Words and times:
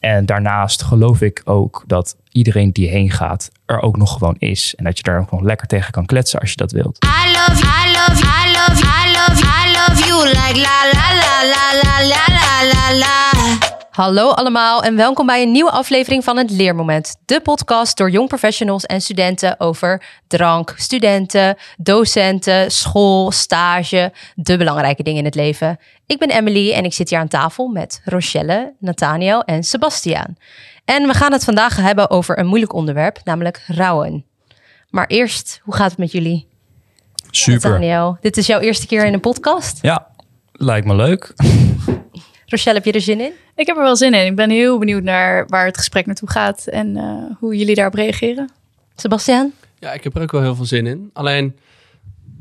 En 0.00 0.26
daarnaast 0.26 0.82
geloof 0.82 1.20
ik 1.20 1.42
ook 1.44 1.84
dat 1.86 2.16
iedereen 2.32 2.72
die 2.72 2.88
heen 2.88 3.10
gaat 3.10 3.50
er 3.66 3.80
ook 3.80 3.96
nog 3.96 4.12
gewoon 4.12 4.36
is. 4.38 4.74
En 4.76 4.84
dat 4.84 4.96
je 4.96 5.02
daar 5.02 5.20
ook 5.20 5.30
nog 5.30 5.40
lekker 5.40 5.66
tegen 5.66 5.92
kan 5.92 6.06
kletsen 6.06 6.40
als 6.40 6.50
je 6.50 6.56
dat 6.56 6.72
wilt. 6.72 7.04
I 7.04 7.32
love 7.32 7.62
I 7.62 7.92
love 7.92 8.22
I 8.22 8.52
love 8.52 8.82
I 8.84 9.72
love 9.72 10.06
you 10.06 10.26
like 10.28 10.79
Hallo 14.00 14.28
allemaal 14.30 14.82
en 14.82 14.96
welkom 14.96 15.26
bij 15.26 15.42
een 15.42 15.50
nieuwe 15.50 15.70
aflevering 15.70 16.24
van 16.24 16.36
het 16.36 16.50
Leermoment. 16.50 17.16
De 17.24 17.40
podcast 17.40 17.96
door 17.96 18.10
jong 18.10 18.28
professionals 18.28 18.84
en 18.84 19.00
studenten 19.00 19.60
over 19.60 20.02
drank, 20.26 20.74
studenten, 20.76 21.56
docenten, 21.76 22.70
school, 22.70 23.30
stage, 23.30 24.12
de 24.34 24.56
belangrijke 24.56 25.02
dingen 25.02 25.18
in 25.18 25.24
het 25.24 25.34
leven. 25.34 25.78
Ik 26.06 26.18
ben 26.18 26.30
Emily 26.30 26.72
en 26.72 26.84
ik 26.84 26.92
zit 26.92 27.10
hier 27.10 27.18
aan 27.18 27.28
tafel 27.28 27.68
met 27.68 28.00
Rochelle, 28.04 28.74
Nathaniel 28.78 29.42
en 29.42 29.62
Sebastiaan. 29.62 30.36
En 30.84 31.06
we 31.06 31.14
gaan 31.14 31.32
het 31.32 31.44
vandaag 31.44 31.76
hebben 31.76 32.10
over 32.10 32.38
een 32.38 32.46
moeilijk 32.46 32.72
onderwerp, 32.72 33.20
namelijk 33.24 33.64
rouwen. 33.66 34.24
Maar 34.90 35.06
eerst, 35.06 35.60
hoe 35.62 35.74
gaat 35.74 35.90
het 35.90 35.98
met 35.98 36.12
jullie? 36.12 36.48
Super. 37.30 37.70
Nathaniel, 37.70 38.18
dit 38.20 38.36
is 38.36 38.46
jouw 38.46 38.60
eerste 38.60 38.86
keer 38.86 39.04
in 39.04 39.12
een 39.12 39.20
podcast. 39.20 39.78
Ja, 39.82 40.06
lijkt 40.52 40.86
me 40.86 40.94
leuk. 40.94 41.34
Rochelle, 42.50 42.76
heb 42.76 42.84
je 42.84 42.92
er 42.92 43.00
zin 43.00 43.20
in? 43.20 43.32
Ik 43.54 43.66
heb 43.66 43.76
er 43.76 43.82
wel 43.82 43.96
zin 43.96 44.14
in. 44.14 44.26
Ik 44.26 44.36
ben 44.36 44.50
heel 44.50 44.78
benieuwd 44.78 45.02
naar 45.02 45.46
waar 45.46 45.66
het 45.66 45.76
gesprek 45.76 46.06
naartoe 46.06 46.30
gaat 46.30 46.66
en 46.66 46.96
eh, 46.96 47.36
hoe 47.38 47.56
jullie 47.56 47.74
daarop 47.74 47.94
reageren. 47.94 48.50
Sebastiaan? 48.94 49.52
Ja, 49.78 49.92
ik 49.92 50.04
heb 50.04 50.16
er 50.16 50.22
ook 50.22 50.32
wel 50.32 50.42
heel 50.42 50.54
veel 50.54 50.64
zin 50.64 50.86
in. 50.86 51.10
Alleen, 51.12 51.56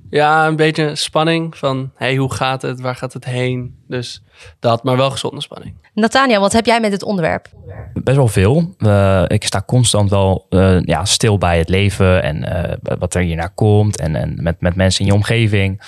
ja, 0.10 0.48
een 0.48 0.56
beetje 0.56 0.96
spanning 0.96 1.58
van, 1.58 1.92
hey, 1.96 2.16
hoe 2.16 2.34
gaat 2.34 2.62
het? 2.62 2.82
Waar 2.82 2.96
gaat 2.96 3.14
het 3.14 3.26
heen? 3.26 3.76
Dus 3.88 4.24
dat, 4.60 4.84
maar 4.84 4.98
wel 4.98 5.12
gezonde 5.12 5.42
spanning. 5.42 5.74
Nathaniel, 5.94 6.42
wat 6.42 6.54
heb 6.54 6.66
jij 6.66 6.80
met 6.80 6.92
het 6.92 7.04
onderwerp? 7.04 7.48
Best 7.94 8.18
wel 8.18 8.28
veel. 8.28 8.76
Eh, 8.78 9.24
ik 9.28 9.46
sta 9.46 9.64
constant 9.66 10.10
wel 10.10 10.46
eh, 10.50 10.82
ja, 10.82 11.06
stil 11.06 11.38
bij 11.38 11.58
het 11.58 11.70
leven 11.70 12.24
en 12.24 12.44
eh, 12.44 12.96
wat 13.00 13.16
er 13.16 13.22
hiernaar 13.22 13.54
komt 13.54 14.00
en, 14.00 14.16
en 14.16 14.38
met, 14.42 14.62
met 14.62 14.76
mensen 14.76 15.02
in 15.02 15.08
je 15.08 15.14
omgeving. 15.14 15.82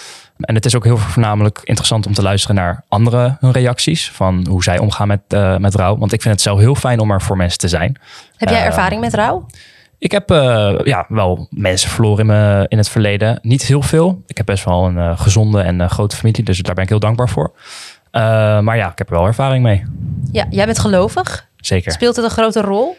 En 0.44 0.56
het 0.56 0.66
is 0.66 0.76
ook 0.76 0.84
heel 0.84 0.98
voornamelijk 0.98 1.60
interessant 1.64 2.06
om 2.06 2.14
te 2.14 2.22
luisteren 2.22 2.56
naar 2.56 2.84
anderen 2.88 3.38
hun 3.40 3.52
reacties 3.52 4.12
van 4.12 4.46
hoe 4.50 4.64
zij 4.64 4.78
omgaan 4.78 5.08
met, 5.08 5.22
eh, 5.28 5.58
met 5.58 5.76
rouw. 5.76 5.98
Want 5.98 6.14
ik 6.14 6.22
vind 6.22 6.34
het 6.34 6.44
zelf 6.44 6.60
heel 6.60 6.76
fijn 6.76 7.00
om 7.00 7.12
er 7.12 7.22
voor 7.22 7.38
mensen 7.38 7.60
te 7.60 7.68
zijn. 7.68 7.98
Heb 8.38 8.50
jij 8.50 8.60
Eh, 8.60 8.66
ervaring 8.66 9.02
met 9.02 9.14
rouw? 9.14 9.46
Ik 9.98 10.12
heb 10.12 10.32
eh, 10.32 10.74
ja, 10.84 11.06
wel 11.08 11.48
mensen 11.50 11.90
verloren 11.90 12.20
in, 12.20 12.26
me, 12.26 12.66
in 12.68 12.78
het 12.78 12.90
verleden. 12.90 13.40
Niet 13.42 13.64
heel 13.64 13.82
veel. 13.82 14.24
Ik 14.28 14.38
heb 14.38 14.46
best 14.46 14.66
wel 14.66 14.86
een 14.86 15.18
gezonde 15.18 15.62
en 15.62 15.90
grote 15.90 16.16
familie, 16.16 16.44
dus 16.44 16.60
daar 16.60 16.76
ben 16.76 16.84
ik 16.84 16.90
heel 16.90 17.00
dankbaar 17.00 17.30
voor. 17.30 17.52
Maar 18.62 18.78
ja, 18.78 18.92
ik 18.92 18.98
heb 18.98 19.10
er 19.10 19.16
wel 19.16 19.26
ervaring 19.26 19.64
mee. 19.64 19.84
Ja, 20.32 20.46
jij 20.50 20.66
bent 20.66 20.80
gelovig. 20.80 21.48
Zeker. 21.58 21.92
Speelt 21.92 22.16
het 22.16 22.26
een 22.26 22.32
grote 22.32 22.62
rol? 22.62 22.98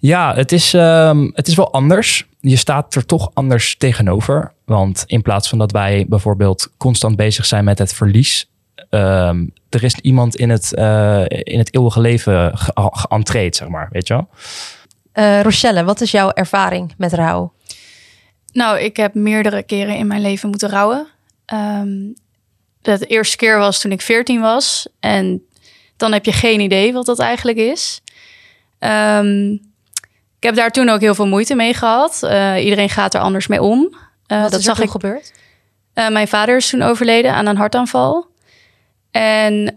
Ja, 0.00 0.34
het 0.34 0.52
is, 0.52 0.74
ehm, 0.74 1.30
het 1.34 1.48
is 1.48 1.54
wel 1.54 1.72
anders. 1.72 2.26
Je 2.40 2.56
staat 2.56 2.94
er 2.94 3.06
toch 3.06 3.30
anders 3.34 3.76
tegenover. 3.76 4.52
Want 4.64 5.04
in 5.06 5.22
plaats 5.22 5.48
van 5.48 5.58
dat 5.58 5.72
wij 5.72 6.06
bijvoorbeeld 6.08 6.68
constant 6.76 7.16
bezig 7.16 7.46
zijn 7.46 7.64
met 7.64 7.78
het 7.78 7.92
verlies. 7.94 8.48
ehm, 8.90 9.46
er 9.68 9.84
is 9.84 9.94
iemand 9.94 10.36
in 10.36 10.50
het, 10.50 10.74
eh, 10.74 11.22
in 11.28 11.58
het 11.58 11.74
eeuwige 11.74 12.00
leven 12.00 12.58
ge- 12.58 12.72
geëntreed, 12.92 13.56
zeg 13.56 13.68
maar. 13.68 13.88
Weet 13.92 14.06
je 14.06 14.14
wel? 14.14 14.28
Eh, 15.12 15.40
Rochelle, 15.42 15.84
wat 15.84 16.00
is 16.00 16.10
jouw 16.10 16.30
ervaring 16.32 16.94
met 16.96 17.12
rouw? 17.12 17.52
Nou, 18.52 18.78
ik 18.78 18.96
heb 18.96 19.14
meerdere 19.14 19.62
keren 19.62 19.96
in 19.96 20.06
mijn 20.06 20.20
leven 20.20 20.48
moeten 20.48 20.68
rouwen. 20.68 21.06
Ehm, 21.46 21.88
de 22.82 22.98
eerste 23.06 23.36
keer 23.36 23.58
was 23.58 23.80
toen 23.80 23.92
ik 23.92 24.00
14 24.02 24.40
was. 24.40 24.88
En 25.00 25.42
dan 25.96 26.12
heb 26.12 26.24
je 26.24 26.32
geen 26.32 26.60
idee 26.60 26.92
wat 26.92 27.06
dat 27.06 27.18
eigenlijk 27.18 27.58
is. 27.58 28.00
Ehm, 28.78 29.56
ik 30.40 30.46
heb 30.46 30.54
daar 30.54 30.70
toen 30.70 30.88
ook 30.88 31.00
heel 31.00 31.14
veel 31.14 31.26
moeite 31.26 31.54
mee 31.54 31.74
gehad. 31.74 32.22
Eh, 32.22 32.64
iedereen 32.64 32.88
gaat 32.88 33.14
er 33.14 33.20
anders 33.20 33.46
mee 33.46 33.62
om. 33.62 33.96
Eh, 34.26 34.40
wat 34.40 34.50
dat 34.50 34.50
is 34.50 34.56
er 34.56 34.62
zag 34.62 34.74
toen 34.74 34.84
ik 34.84 34.90
gebeurd? 34.90 35.32
Uh, 35.94 36.08
mijn 36.08 36.28
vader 36.28 36.56
is 36.56 36.68
toen 36.68 36.82
overleden 36.82 37.34
aan 37.34 37.46
een 37.46 37.56
hartaanval. 37.56 38.26
En 39.10 39.72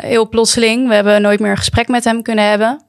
heel 0.00 0.28
plotseling, 0.28 0.88
we 0.88 0.94
hebben 0.94 1.22
nooit 1.22 1.40
meer 1.40 1.50
een 1.50 1.56
gesprek 1.56 1.88
met 1.88 2.04
hem 2.04 2.22
kunnen 2.22 2.48
hebben. 2.48 2.84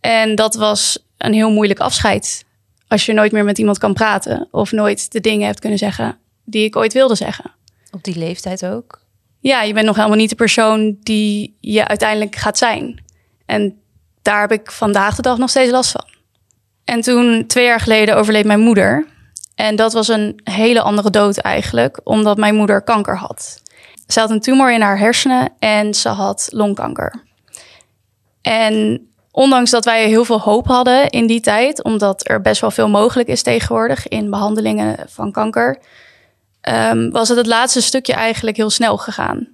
En 0.00 0.34
dat 0.34 0.54
was 0.54 0.98
een 1.18 1.32
heel 1.32 1.50
moeilijk 1.50 1.80
afscheid. 1.80 2.44
Als 2.88 3.06
je 3.06 3.12
nooit 3.12 3.32
meer 3.32 3.44
met 3.44 3.58
iemand 3.58 3.78
kan 3.78 3.94
praten 3.94 4.48
of 4.50 4.72
nooit 4.72 5.12
de 5.12 5.20
dingen 5.20 5.46
hebt 5.46 5.60
kunnen 5.60 5.78
zeggen 5.78 6.18
die 6.44 6.64
ik 6.64 6.76
ooit 6.76 6.92
wilde 6.92 7.14
zeggen. 7.14 7.50
Op 7.90 8.04
die 8.04 8.18
leeftijd 8.18 8.66
ook? 8.66 9.00
Ja, 9.40 9.62
je 9.62 9.72
bent 9.72 9.86
nog 9.86 9.96
helemaal 9.96 10.16
niet 10.16 10.30
de 10.30 10.36
persoon 10.36 10.96
die 11.00 11.56
je 11.60 11.88
uiteindelijk 11.88 12.36
gaat 12.36 12.58
zijn. 12.58 13.04
En 13.46 13.78
daar 14.24 14.40
heb 14.40 14.52
ik 14.52 14.70
vandaag 14.70 15.16
de 15.16 15.22
dag 15.22 15.38
nog 15.38 15.50
steeds 15.50 15.70
last 15.70 15.90
van. 15.90 16.04
En 16.84 17.00
toen, 17.00 17.46
twee 17.46 17.64
jaar 17.64 17.80
geleden, 17.80 18.16
overleed 18.16 18.44
mijn 18.44 18.60
moeder. 18.60 19.06
En 19.54 19.76
dat 19.76 19.92
was 19.92 20.08
een 20.08 20.40
hele 20.44 20.80
andere 20.80 21.10
dood 21.10 21.38
eigenlijk, 21.38 22.00
omdat 22.04 22.36
mijn 22.36 22.54
moeder 22.54 22.82
kanker 22.82 23.16
had. 23.16 23.62
Ze 24.06 24.20
had 24.20 24.30
een 24.30 24.40
tumor 24.40 24.72
in 24.72 24.80
haar 24.80 24.98
hersenen 24.98 25.52
en 25.58 25.94
ze 25.94 26.08
had 26.08 26.48
longkanker. 26.50 27.22
En 28.42 29.06
ondanks 29.30 29.70
dat 29.70 29.84
wij 29.84 30.06
heel 30.08 30.24
veel 30.24 30.40
hoop 30.40 30.66
hadden 30.66 31.10
in 31.10 31.26
die 31.26 31.40
tijd, 31.40 31.82
omdat 31.82 32.28
er 32.28 32.40
best 32.40 32.60
wel 32.60 32.70
veel 32.70 32.88
mogelijk 32.88 33.28
is 33.28 33.42
tegenwoordig 33.42 34.08
in 34.08 34.30
behandelingen 34.30 34.96
van 35.08 35.32
kanker, 35.32 35.78
um, 36.68 37.10
was 37.10 37.28
het 37.28 37.38
het 37.38 37.46
laatste 37.46 37.82
stukje 37.82 38.12
eigenlijk 38.12 38.56
heel 38.56 38.70
snel 38.70 38.96
gegaan. 38.96 39.53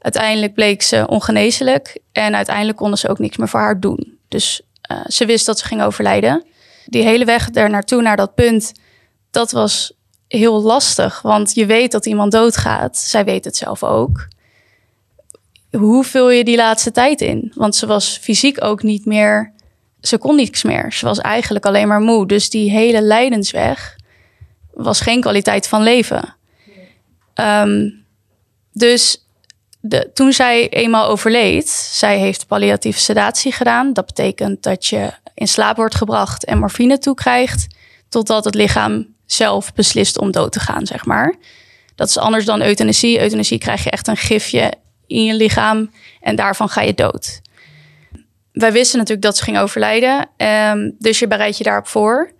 Uiteindelijk 0.00 0.54
bleek 0.54 0.82
ze 0.82 1.06
ongeneeslijk 1.08 1.98
en 2.12 2.34
uiteindelijk 2.34 2.76
konden 2.76 2.98
ze 2.98 3.08
ook 3.08 3.18
niks 3.18 3.36
meer 3.36 3.48
voor 3.48 3.60
haar 3.60 3.80
doen. 3.80 4.18
Dus 4.28 4.62
uh, 4.90 5.00
ze 5.06 5.26
wist 5.26 5.46
dat 5.46 5.58
ze 5.58 5.64
ging 5.64 5.82
overlijden. 5.82 6.44
Die 6.86 7.02
hele 7.02 7.24
weg 7.24 7.48
er 7.54 7.70
naartoe, 7.70 8.02
naar 8.02 8.16
dat 8.16 8.34
punt, 8.34 8.72
dat 9.30 9.50
was 9.50 9.92
heel 10.28 10.62
lastig. 10.62 11.22
Want 11.22 11.54
je 11.54 11.66
weet 11.66 11.92
dat 11.92 12.06
iemand 12.06 12.32
doodgaat. 12.32 12.98
Zij 12.98 13.24
weet 13.24 13.44
het 13.44 13.56
zelf 13.56 13.82
ook. 13.82 14.28
Hoe 15.70 16.04
vul 16.04 16.30
je 16.30 16.44
die 16.44 16.56
laatste 16.56 16.90
tijd 16.90 17.20
in? 17.20 17.52
Want 17.54 17.76
ze 17.76 17.86
was 17.86 18.18
fysiek 18.22 18.64
ook 18.64 18.82
niet 18.82 19.04
meer... 19.04 19.52
Ze 20.00 20.18
kon 20.18 20.36
niets 20.36 20.62
meer. 20.62 20.92
Ze 20.92 21.04
was 21.04 21.18
eigenlijk 21.18 21.66
alleen 21.66 21.88
maar 21.88 22.00
moe. 22.00 22.26
Dus 22.26 22.50
die 22.50 22.70
hele 22.70 23.02
lijdensweg 23.02 23.96
was 24.72 25.00
geen 25.00 25.20
kwaliteit 25.20 25.68
van 25.68 25.82
leven. 25.82 26.36
Um, 27.34 28.04
dus 28.72 29.26
de, 29.80 30.10
toen 30.14 30.32
zij 30.32 30.68
eenmaal 30.68 31.06
overleed... 31.06 31.68
Zij 31.68 32.18
heeft 32.18 32.46
palliatieve 32.46 33.00
sedatie 33.00 33.52
gedaan. 33.52 33.92
Dat 33.92 34.06
betekent 34.06 34.62
dat 34.62 34.86
je 34.86 35.10
in 35.34 35.48
slaap 35.48 35.76
wordt 35.76 35.94
gebracht 35.94 36.44
en 36.44 36.58
morfine 36.58 36.98
toekrijgt... 36.98 37.66
totdat 38.08 38.44
het 38.44 38.54
lichaam 38.54 39.06
zelf 39.26 39.72
beslist 39.72 40.18
om 40.18 40.30
dood 40.30 40.52
te 40.52 40.60
gaan, 40.60 40.86
zeg 40.86 41.04
maar. 41.04 41.34
Dat 41.94 42.08
is 42.08 42.18
anders 42.18 42.44
dan 42.44 42.62
euthanasie. 42.62 43.20
Euthanasie 43.20 43.58
krijg 43.58 43.84
je 43.84 43.90
echt 43.90 44.08
een 44.08 44.16
gifje 44.16 44.72
in 45.06 45.24
je 45.24 45.34
lichaam 45.34 45.90
en 46.20 46.36
daarvan 46.36 46.68
ga 46.68 46.80
je 46.80 46.94
dood. 46.94 47.40
Wij 48.52 48.72
wisten 48.72 48.98
natuurlijk 48.98 49.26
dat 49.26 49.36
ze 49.36 49.44
ging 49.44 49.58
overlijden, 49.58 50.28
um, 50.36 50.94
dus 50.98 51.18
je 51.18 51.26
bereidt 51.26 51.58
je 51.58 51.64
daarop 51.64 51.86
voor. 51.86 52.32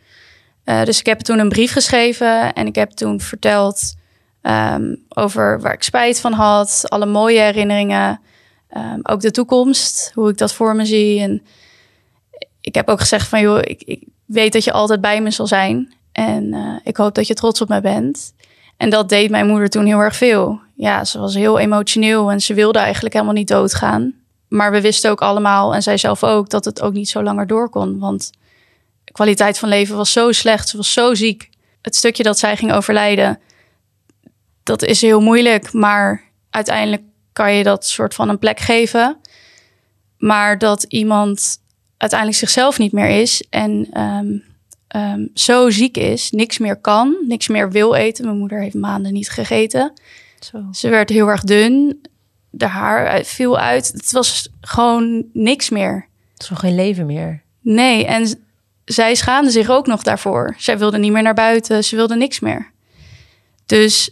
Uh, 0.65 0.85
dus 0.85 0.99
ik 0.99 1.07
heb 1.07 1.21
toen 1.21 1.39
een 1.39 1.49
brief 1.49 1.73
geschreven 1.73 2.53
en 2.53 2.67
ik 2.67 2.75
heb 2.75 2.91
toen 2.91 3.21
verteld 3.21 3.95
um, 4.43 5.05
over 5.09 5.61
waar 5.61 5.73
ik 5.73 5.83
spijt 5.83 6.21
van 6.21 6.33
had, 6.33 6.85
alle 6.89 7.07
mooie 7.07 7.41
herinneringen, 7.41 8.21
um, 8.77 9.01
ook 9.03 9.21
de 9.21 9.31
toekomst, 9.31 10.11
hoe 10.15 10.31
ik 10.31 10.39
dat 10.39 10.53
voor 10.53 10.77
me 10.77 10.85
zie. 10.85 11.21
En 11.21 11.43
ik 12.61 12.75
heb 12.75 12.89
ook 12.89 13.01
gezegd 13.01 13.29
van 13.29 13.41
joh, 13.41 13.59
ik, 13.59 13.83
ik 13.83 14.03
weet 14.25 14.53
dat 14.53 14.65
je 14.65 14.73
altijd 14.73 15.01
bij 15.01 15.21
me 15.21 15.31
zal 15.31 15.47
zijn. 15.47 15.95
En 16.13 16.55
uh, 16.55 16.77
ik 16.85 16.97
hoop 16.97 17.15
dat 17.15 17.27
je 17.27 17.35
trots 17.35 17.61
op 17.61 17.69
me 17.69 17.81
bent. 17.81 18.33
En 18.77 18.91
dat 18.91 19.09
deed 19.09 19.31
mijn 19.31 19.47
moeder 19.47 19.69
toen 19.69 19.87
heel 19.87 19.99
erg 19.99 20.17
veel. 20.17 20.61
Ja, 20.77 21.05
ze 21.05 21.19
was 21.19 21.35
heel 21.35 21.59
emotioneel 21.59 22.31
en 22.31 22.41
ze 22.41 22.55
wilde 22.55 22.79
eigenlijk 22.79 23.15
helemaal 23.15 23.35
niet 23.35 23.49
doodgaan. 23.49 24.15
Maar 24.49 24.73
we 24.73 24.81
wisten 24.81 25.11
ook 25.11 25.21
allemaal, 25.21 25.75
en 25.75 25.83
zij 25.83 25.97
zelf 25.97 26.25
ook, 26.25 26.51
dat 26.51 26.65
het 26.65 26.83
ook 26.83 26.93
niet 26.93 27.09
zo 27.09 27.23
langer 27.23 27.47
door 27.47 27.69
kon. 27.69 27.99
Want 27.99 28.31
de 29.05 29.13
kwaliteit 29.13 29.59
van 29.59 29.69
leven 29.69 29.97
was 29.97 30.13
zo 30.13 30.33
slecht, 30.33 30.69
ze 30.69 30.77
was 30.77 30.93
zo 30.93 31.15
ziek. 31.15 31.51
Het 31.83 31.97
stukje 31.97 32.23
dat 32.23 32.39
zij 32.39 32.57
ging 32.57 32.73
overlijden, 32.73 33.39
dat 34.63 34.83
is 34.83 35.01
heel 35.01 35.21
moeilijk. 35.21 35.73
Maar 35.73 36.23
uiteindelijk 36.51 37.03
kan 37.33 37.55
je 37.55 37.65
dat 37.65 37.87
soort 37.87 38.15
van 38.15 38.29
een 38.29 38.39
plek 38.39 38.61
geven. 38.61 39.17
Maar 40.19 40.59
dat 40.59 40.83
iemand 40.83 41.59
uiteindelijk 41.97 42.41
zichzelf 42.41 42.79
niet 42.79 42.93
meer 42.93 43.21
is 43.21 43.45
en 43.51 44.01
um, 44.01 44.43
um, 44.97 45.31
zo 45.35 45.71
ziek 45.71 45.97
is, 45.97 46.31
niks 46.31 46.59
meer 46.59 46.77
kan, 46.77 47.17
niks 47.27 47.49
meer 47.49 47.71
wil 47.71 47.95
eten. 47.95 48.25
Mijn 48.25 48.39
moeder 48.39 48.61
heeft 48.61 48.75
maanden 48.75 49.13
niet 49.13 49.31
gegeten. 49.31 49.93
Zo. 50.41 50.65
Ze 50.73 50.89
werd 50.89 51.09
heel 51.09 51.29
erg 51.29 51.43
dun, 51.43 52.01
de 52.51 52.67
haar 52.67 53.25
viel 53.25 53.59
uit. 53.59 53.93
Het 53.93 54.13
was 54.13 54.49
gewoon 54.61 55.25
niks 55.33 55.71
meer. 55.71 56.09
Het 56.37 56.49
was 56.49 56.59
geen 56.59 56.75
leven 56.75 57.07
meer. 57.07 57.43
Nee, 57.61 58.07
en 58.07 58.45
zij 58.85 59.15
schaamde 59.15 59.51
zich 59.51 59.71
ook 59.71 59.87
nog 59.87 60.03
daarvoor. 60.03 60.55
Zij 60.59 60.79
wilde 60.79 60.99
niet 60.99 61.13
meer 61.13 61.23
naar 61.23 61.35
buiten, 61.35 61.85
ze 61.85 61.97
wilde 61.97 62.17
niks 62.17 62.41
meer. 62.41 62.71
Dus 63.67 64.11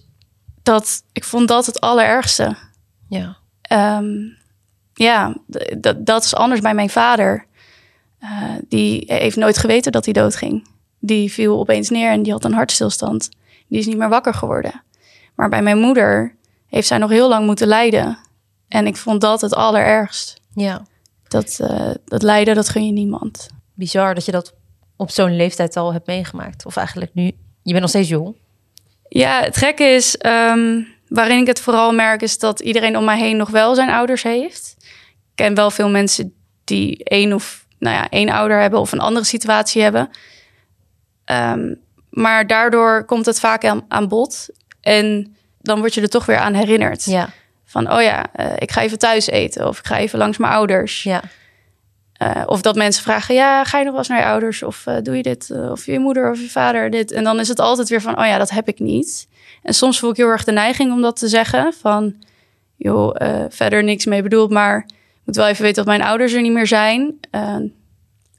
dat, 0.69 1.03
ik 1.13 1.25
vond 1.25 1.49
dat 1.49 1.67
het 1.67 1.81
allerergste. 1.81 2.57
Ja. 3.09 3.37
Um, 3.99 4.37
ja, 4.95 5.37
dat 5.97 6.25
is 6.25 6.35
anders 6.35 6.61
bij 6.61 6.75
mijn 6.75 6.91
vader. 6.91 7.47
Eh, 8.19 8.43
die 8.69 9.05
heeft 9.07 9.37
nooit 9.37 9.59
geweten 9.59 9.93
dat 9.93 10.05
hij 10.05 10.15
doodging. 10.15 10.69
Die 10.99 11.33
viel 11.33 11.59
opeens 11.59 11.89
neer 11.91 12.11
en 12.11 12.23
die 12.23 12.33
had 12.33 12.45
een 12.45 12.53
hartstilstand. 12.53 13.29
Die 13.69 13.79
is 13.79 13.87
niet 13.87 13.97
meer 13.97 14.09
wakker 14.09 14.35
geworden. 14.35 14.83
Maar 15.35 15.49
bij 15.49 15.63
mijn 15.63 15.79
moeder 15.79 16.37
heeft 16.67 16.87
zij 16.87 16.99
nog 16.99 17.11
heel 17.11 17.29
lang 17.29 17.47
moeten 17.47 17.67
lijden. 17.67 18.19
En 18.69 18.87
ik 18.87 18.97
vond 18.97 19.21
dat 19.21 19.41
het 19.41 19.55
allerergst. 19.55 20.41
Ja, 20.55 20.87
Dat, 21.29 21.59
eh, 21.61 21.91
dat 22.05 22.23
lijden, 22.23 22.55
dat 22.55 22.69
gun 22.69 22.87
je 22.87 22.93
niemand. 22.93 23.49
bizar 23.75 24.15
dat 24.15 24.25
je 24.25 24.33
dat 24.33 24.55
op 24.97 25.11
zo'n 25.11 25.37
leeftijd 25.37 25.77
al 25.77 25.93
hebt 25.93 26.07
meegemaakt. 26.07 26.67
Of 26.67 26.77
eigenlijk 26.77 27.15
nu, 27.15 27.25
je 27.63 27.71
bent 27.71 27.81
nog 27.81 27.89
steeds 27.89 28.09
jong. 28.09 28.37
Ja, 29.09 29.43
het 29.43 29.57
gekke 29.57 29.85
is, 29.85 30.17
ehm, 30.17 30.83
waarin 31.09 31.41
ik 31.41 31.47
het 31.47 31.61
vooral 31.61 31.93
merk, 31.93 32.23
is 32.23 32.39
dat 32.39 32.61
iedereen 32.61 32.97
om 32.97 33.05
mij 33.05 33.19
heen 33.19 33.37
nog 33.37 33.51
wel 33.51 33.75
zijn 33.75 33.91
ouders 33.91 34.23
heeft. 34.23 34.77
Ik 34.79 35.35
ken 35.35 35.55
wel 35.55 35.71
veel 35.71 35.89
mensen 35.89 36.35
die 36.65 37.05
één 37.05 37.33
of 37.33 37.67
nou 37.79 37.97
ja, 37.97 38.09
één 38.09 38.29
ouder 38.29 38.61
hebben 38.61 38.81
of 38.81 38.93
een 38.93 39.01
andere 39.01 39.27
situatie 39.27 39.83
hebben. 39.83 40.11
Ehm, 41.25 41.75
maar 42.11 42.47
daardoor 42.47 43.05
komt 43.05 43.27
het 43.27 43.41
vaak 43.41 43.65
aan, 43.65 43.85
aan 43.89 44.09
bod. 44.09 44.49
En 44.81 45.37
dan 45.61 45.79
word 45.79 45.95
je 45.95 46.01
er 46.01 46.09
toch 46.09 46.27
weer 46.27 46.39
aan 46.39 46.55
herinnerd. 46.55 47.05
Ja, 47.05 47.29
Van, 47.65 47.93
oh 47.93 48.03
ja, 48.03 48.27
eh, 48.33 48.53
ik 48.59 48.71
ga 48.71 48.83
even 48.83 48.99
thuis 48.99 49.27
eten. 49.27 49.67
Of 49.67 49.79
ik 49.79 49.87
ga 49.87 49.99
even 49.99 50.19
langs 50.19 50.39
mijn 50.39 50.53
ouders. 50.53 51.03
ja, 51.03 51.23
Eh, 52.19 52.43
of 52.47 52.61
dat 52.61 52.77
mensen 52.77 53.03
vragen, 53.03 53.35
ja, 53.35 53.65
ga 53.65 53.79
je 53.79 53.85
nog 53.85 53.93
wel 53.93 54.01
eens 54.01 54.11
naar 54.11 54.19
je 54.19 54.27
ouders? 54.27 54.63
Of 54.63 54.87
eh, 54.87 54.97
doe 55.03 55.17
je 55.17 55.23
dit? 55.23 55.51
Eh, 55.51 55.71
of 55.71 55.87
je 55.87 55.99
moeder 55.99 56.31
of 56.31 56.41
je 56.41 56.51
vader 56.51 56.91
dit? 56.91 57.13
En 57.13 57.25
dan 57.25 57.41
is 57.41 57.49
het 57.49 57.61
altijd 57.61 57.89
weer 57.89 58.01
van, 58.01 58.19
oh 58.19 58.27
ja, 58.27 58.39
dat 58.39 58.51
heb 58.51 58.69
ik 58.69 58.79
niet. 58.79 59.29
En 59.63 59.75
soms 59.75 59.99
voel 59.99 60.11
ik 60.11 60.17
heel 60.17 60.29
erg 60.29 60.45
de 60.45 60.53
neiging 60.53 60.93
om 60.93 61.03
dat 61.03 61.17
te 61.17 61.29
zeggen. 61.29 61.73
Van, 61.73 62.15
joh, 62.77 63.17
verder 63.49 63.85
niks 63.85 64.07
mee 64.07 64.23
bedoeld, 64.23 64.51
maar 64.51 64.85
ik 64.87 65.35
moet 65.35 65.37
wel 65.37 65.47
even 65.47 65.63
weten 65.63 65.85
dat 65.85 65.97
mijn 65.97 66.09
ouders 66.09 66.33
er 66.33 66.41
niet 66.41 66.53
meer 66.53 66.67
zijn. 66.67 67.19
Eh, 67.31 67.57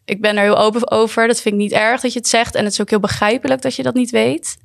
ik 0.06 0.22
ben 0.22 0.38
er 0.38 0.44
heel 0.44 0.58
open 0.58 0.92
over. 0.92 1.28
Dat 1.28 1.42
vind 1.42 1.56
ik 1.56 1.62
niet 1.62 1.72
erg 1.72 2.02
dat 2.02 2.14
je 2.14 2.20
het 2.20 2.28
zegt. 2.28 2.56
En 2.56 2.64
het 2.64 2.74
is 2.74 2.82
ook 2.82 2.90
heel 2.90 3.00
begrijpelijk 3.00 3.62
dat 3.62 3.76
je 3.76 3.84
dat 3.84 3.94
niet 3.94 4.10
weet. 4.10 4.58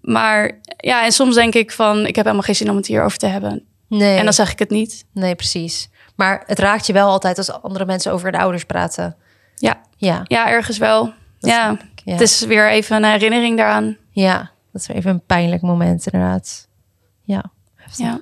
Maar 0.00 0.60
ja, 0.76 1.04
en 1.04 1.12
soms 1.12 1.34
denk 1.34 1.54
ik 1.54 1.72
van, 1.72 2.06
ik 2.06 2.16
heb 2.16 2.24
helemaal 2.24 2.46
geen 2.46 2.54
zin 2.54 2.70
om 2.70 2.76
het 2.76 2.86
hierover 2.86 3.18
te 3.18 3.26
hebben. 3.26 3.64
Nee, 3.96 4.18
En 4.18 4.24
dan 4.24 4.32
zeg 4.32 4.52
ik 4.52 4.58
het 4.58 4.70
niet. 4.70 5.04
nee, 5.12 5.34
precies. 5.34 5.88
Maar 6.16 6.42
het 6.46 6.58
raakt 6.58 6.86
je 6.86 6.92
wel 6.92 7.08
altijd 7.08 7.38
als 7.38 7.52
andere 7.52 7.84
mensen 7.84 8.12
over 8.12 8.32
de 8.32 8.38
ouders 8.38 8.64
praten. 8.64 9.16
Ja, 9.56 9.80
Ja, 9.96 10.20
ja 10.24 10.48
ergens 10.50 10.78
wel. 10.78 11.04
Dat 11.40 11.50
ja, 11.50 11.64
snap 11.64 11.80
ik, 11.82 12.02
ja. 12.04 12.12
het 12.12 12.20
is 12.20 12.40
weer 12.44 12.70
even 12.70 12.96
een 12.96 13.04
herinnering 13.10 13.56
daaraan. 13.56 13.96
ja, 14.10 14.50
dat 14.72 14.80
is 14.80 14.88
even 14.88 15.10
een 15.10 15.22
pijnlijk 15.26 15.62
moment 15.62 16.06
inderdaad. 16.06 16.68
Ja. 17.22 17.44
Ja. 17.96 18.20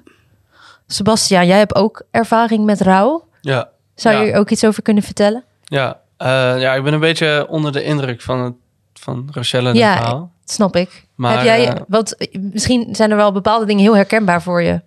Sebastian, 0.86 1.46
jij 1.46 1.58
hebt 1.58 1.74
ook 1.74 2.02
ervaring 2.10 2.64
met 2.64 2.80
rouw. 2.80 3.28
Ja, 3.40 3.68
Zou 3.94 4.14
Ja. 4.16 4.20
je 4.22 4.32
er 4.32 4.38
ook 4.38 4.50
iets 4.50 4.64
over 4.64 4.82
kunnen 4.82 5.02
vertellen? 5.02 5.44
ja. 5.64 6.00
Eh, 6.16 6.60
ja, 6.60 6.74
ik 6.74 6.82
ben 6.82 6.92
een 6.92 7.00
beetje 7.00 7.46
onder 7.48 7.72
de 7.72 7.82
indruk 7.82 8.20
van, 8.20 8.38
het, 8.40 8.54
van 8.92 9.28
Rochelle 9.32 9.68
en 9.68 9.74
Ja, 9.74 9.88
het 9.90 9.98
verhaal. 9.98 10.30
Dat 10.44 10.50
snap 10.54 10.76
ik. 10.76 11.06
Maar, 11.14 11.34
Heb 11.34 11.44
jij, 11.44 11.68
eh, 11.68 11.80
want 11.88 12.16
eh, 12.16 12.40
misschien 12.40 12.94
zijn 12.94 13.10
er 13.10 13.16
wel 13.16 13.32
bepaalde 13.32 13.66
dingen 13.66 13.82
heel 13.82 13.96
herkenbaar 13.96 14.42
voor 14.42 14.62
je. 14.62 14.80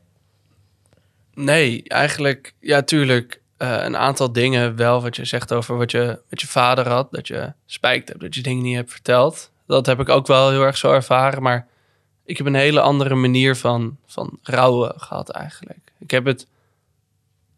Nee, 1.35 1.83
eigenlijk, 1.83 2.53
ja, 2.59 2.81
tuurlijk. 2.81 3.41
eh, 3.57 3.83
een 3.83 3.97
aantal 3.97 4.31
dingen 4.31 4.75
wel 4.75 5.01
wat 5.01 5.15
je 5.15 5.25
zegt 5.25 5.53
over 5.53 5.77
wat 5.77 5.91
je 5.91 6.19
met 6.29 6.41
je 6.41 6.47
vader 6.47 6.87
had. 6.87 7.11
Dat 7.11 7.27
je 7.27 7.53
spijt 7.65 8.07
hebt, 8.07 8.19
dat 8.21 8.35
je 8.35 8.41
dingen 8.41 8.63
niet 8.63 8.75
hebt 8.75 8.91
verteld. 8.91 9.51
Dat 9.67 9.85
heb 9.85 9.99
ik 9.99 10.09
ook 10.09 10.27
wel 10.27 10.49
heel 10.49 10.61
erg 10.61 10.77
zo 10.77 10.91
ervaren. 10.91 11.41
Maar 11.41 11.67
ik 12.25 12.37
heb 12.37 12.47
een 12.47 12.55
hele 12.55 12.81
andere 12.81 13.15
manier 13.15 13.55
van, 13.55 13.97
van 14.05 14.39
rouwen 14.43 14.93
gehad 14.97 15.29
eigenlijk. 15.29 15.79
Ik 15.99 16.11
heb 16.11 16.25
het... 16.25 16.47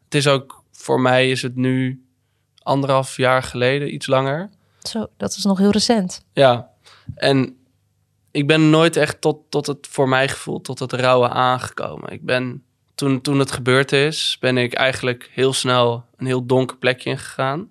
Het 0.04 0.16
is 0.16 0.28
ook, 0.28 0.64
voor 0.72 1.02
mij 1.02 1.32
is 1.32 1.42
het 1.42 1.56
nu 1.56 2.06
anderhalf 2.64 3.18
jaar 3.18 3.44
geleden, 3.44 3.94
iets 3.94 4.08
langer. 4.08 4.50
Zo, 4.82 5.08
dat 5.18 5.36
is 5.36 5.44
nog 5.44 5.58
heel 5.58 5.72
recent. 5.72 6.24
Ja, 6.34 6.70
en 7.16 7.58
ik 8.32 8.48
ben 8.48 8.70
nooit 8.70 8.96
echt 8.96 9.22
tot, 9.22 9.38
tot 9.50 9.68
het, 9.68 9.88
voor 9.90 10.10
mij 10.10 10.28
gevoel, 10.28 10.62
tot 10.62 10.80
het 10.80 10.94
rouwen 10.94 11.32
aangekomen. 11.32 12.12
Ik 12.12 12.26
ben, 12.26 12.64
toen, 12.98 13.22
toen 13.22 13.40
het 13.40 13.52
gebeurd 13.52 13.92
is, 13.92 14.38
ben 14.40 14.58
ik 14.58 14.74
eigenlijk 14.74 15.30
heel 15.34 15.54
snel 15.54 16.06
een 16.16 16.26
heel 16.26 16.46
donker 16.46 16.78
plekje 16.78 17.10
ingegaan. 17.10 17.70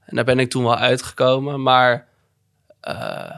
En 0.00 0.16
daar 0.16 0.24
ben 0.24 0.38
ik 0.38 0.50
toen 0.50 0.62
wel 0.62 0.76
uitgekomen, 0.76 1.62
maar 1.62 2.08
eh, 2.80 3.36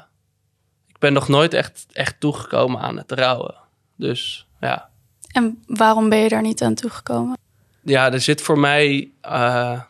ik 0.87 0.99
ben 0.99 1.13
nog 1.13 1.29
nooit 1.29 1.55
echt, 1.55 1.87
echt 1.93 2.21
toegekomen 2.21 2.81
aan 2.81 2.97
het 2.97 3.13
rouwen. 3.13 3.55
Dus 3.97 4.47
ja, 4.61 4.91
En 5.33 5.63
waarom 5.67 6.09
ben 6.09 6.19
je 6.19 6.29
daar 6.29 6.43
niet 6.43 6.63
aan 6.63 6.75
toegekomen? 6.75 7.39
ja, 7.83 8.13
er 8.13 8.21
zit 8.21 8.43
voor 8.43 8.59
mij 8.59 9.11
eh, 9.21 9.81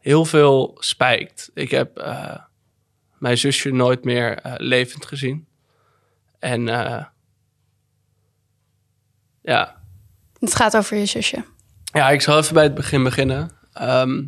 heel 0.00 0.24
veel 0.24 0.76
spijt. 0.78 1.50
Ik 1.54 1.70
heb 1.70 1.96
eh, 1.96 2.36
mijn 3.18 3.38
zusje 3.38 3.70
nooit 3.70 4.04
meer 4.04 4.40
levend 4.56 5.06
gezien. 5.06 5.46
En 6.38 6.66
ja. 9.42 9.82
Het 10.44 10.54
gaat 10.54 10.76
over 10.76 10.96
je 10.96 11.06
zusje. 11.06 11.44
ja, 11.92 12.10
ik 12.10 12.20
zal 12.20 12.38
even 12.38 12.54
bij 12.54 12.62
het 12.62 12.74
begin 12.74 13.02
beginnen. 13.02 13.50
Ehm, 13.72 14.22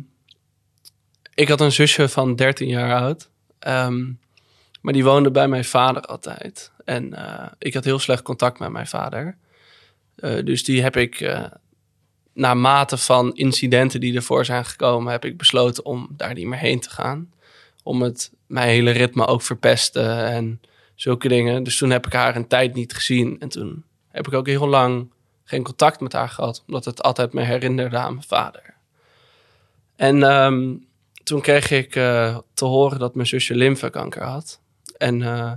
ik 1.33 1.47
had 1.47 1.61
een 1.61 1.71
zusje 1.71 2.09
van 2.09 2.35
13 2.35 2.67
jaar 2.67 3.01
oud. 3.01 3.29
Ehm, 3.59 4.11
maar 4.81 4.93
die 4.93 5.03
woonde 5.03 5.31
bij 5.31 5.47
mijn 5.47 5.65
vader 5.65 6.01
altijd. 6.01 6.71
En 6.85 7.13
eh, 7.13 7.47
ik 7.57 7.73
had 7.73 7.83
heel 7.83 7.99
slecht 7.99 8.21
contact 8.21 8.59
met 8.59 8.69
mijn 8.69 8.87
vader. 8.87 9.37
Eh, 10.15 10.45
dus 10.45 10.63
die 10.63 10.81
heb 10.81 10.95
ik, 10.95 11.19
uh, 11.19 11.45
naar 12.33 12.57
mate 12.57 12.97
van 12.97 13.35
incidenten 13.35 13.99
die 13.99 14.15
ervoor 14.15 14.45
zijn 14.45 14.65
gekomen, 14.65 15.11
heb 15.11 15.25
ik 15.25 15.37
besloten 15.37 15.85
om 15.85 16.07
daar 16.11 16.33
niet 16.33 16.47
meer 16.47 16.59
heen 16.59 16.79
te 16.79 16.89
gaan. 16.89 17.31
Om 17.83 18.01
het 18.01 18.31
mijn 18.47 18.67
hele 18.67 18.91
ritme 18.91 19.25
ook 19.25 19.41
verpesten 19.41 20.25
en 20.25 20.61
zulke 20.95 21.27
dingen. 21.27 21.63
Dus 21.63 21.77
toen 21.77 21.89
heb 21.89 22.05
ik 22.05 22.13
haar 22.13 22.35
een 22.35 22.47
tijd 22.47 22.73
niet 22.73 22.93
gezien. 22.93 23.39
En 23.39 23.49
toen 23.49 23.83
heb 24.07 24.27
ik 24.27 24.33
ook 24.33 24.47
heel 24.47 24.67
lang 24.67 25.09
geen 25.47 25.63
contact 25.63 25.99
met 25.99 26.13
haar 26.13 26.29
gehad, 26.29 26.63
omdat 26.67 26.85
het 26.85 27.03
altijd 27.03 27.33
me 27.33 27.41
herinnerde 27.41 27.97
aan 27.97 28.13
mijn 28.13 28.27
vader. 28.27 28.73
En 29.95 30.23
um, 30.23 30.87
toen 31.23 31.41
kreeg 31.41 31.71
ik 31.71 31.95
uh, 31.95 32.37
te 32.53 32.65
horen 32.65 32.99
dat 32.99 33.15
mijn 33.15 33.27
zusje 33.27 33.55
lymfekanker 33.55 34.23
had. 34.23 34.59
En 34.97 35.19
uh, 35.19 35.51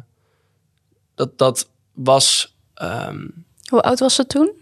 dat, 1.14 1.38
dat 1.38 1.70
was. 1.92 2.56
Um, 2.82 3.44
Hoe 3.68 3.80
oud 3.80 3.98
was 3.98 4.14
ze 4.14 4.26
toen? 4.26 4.52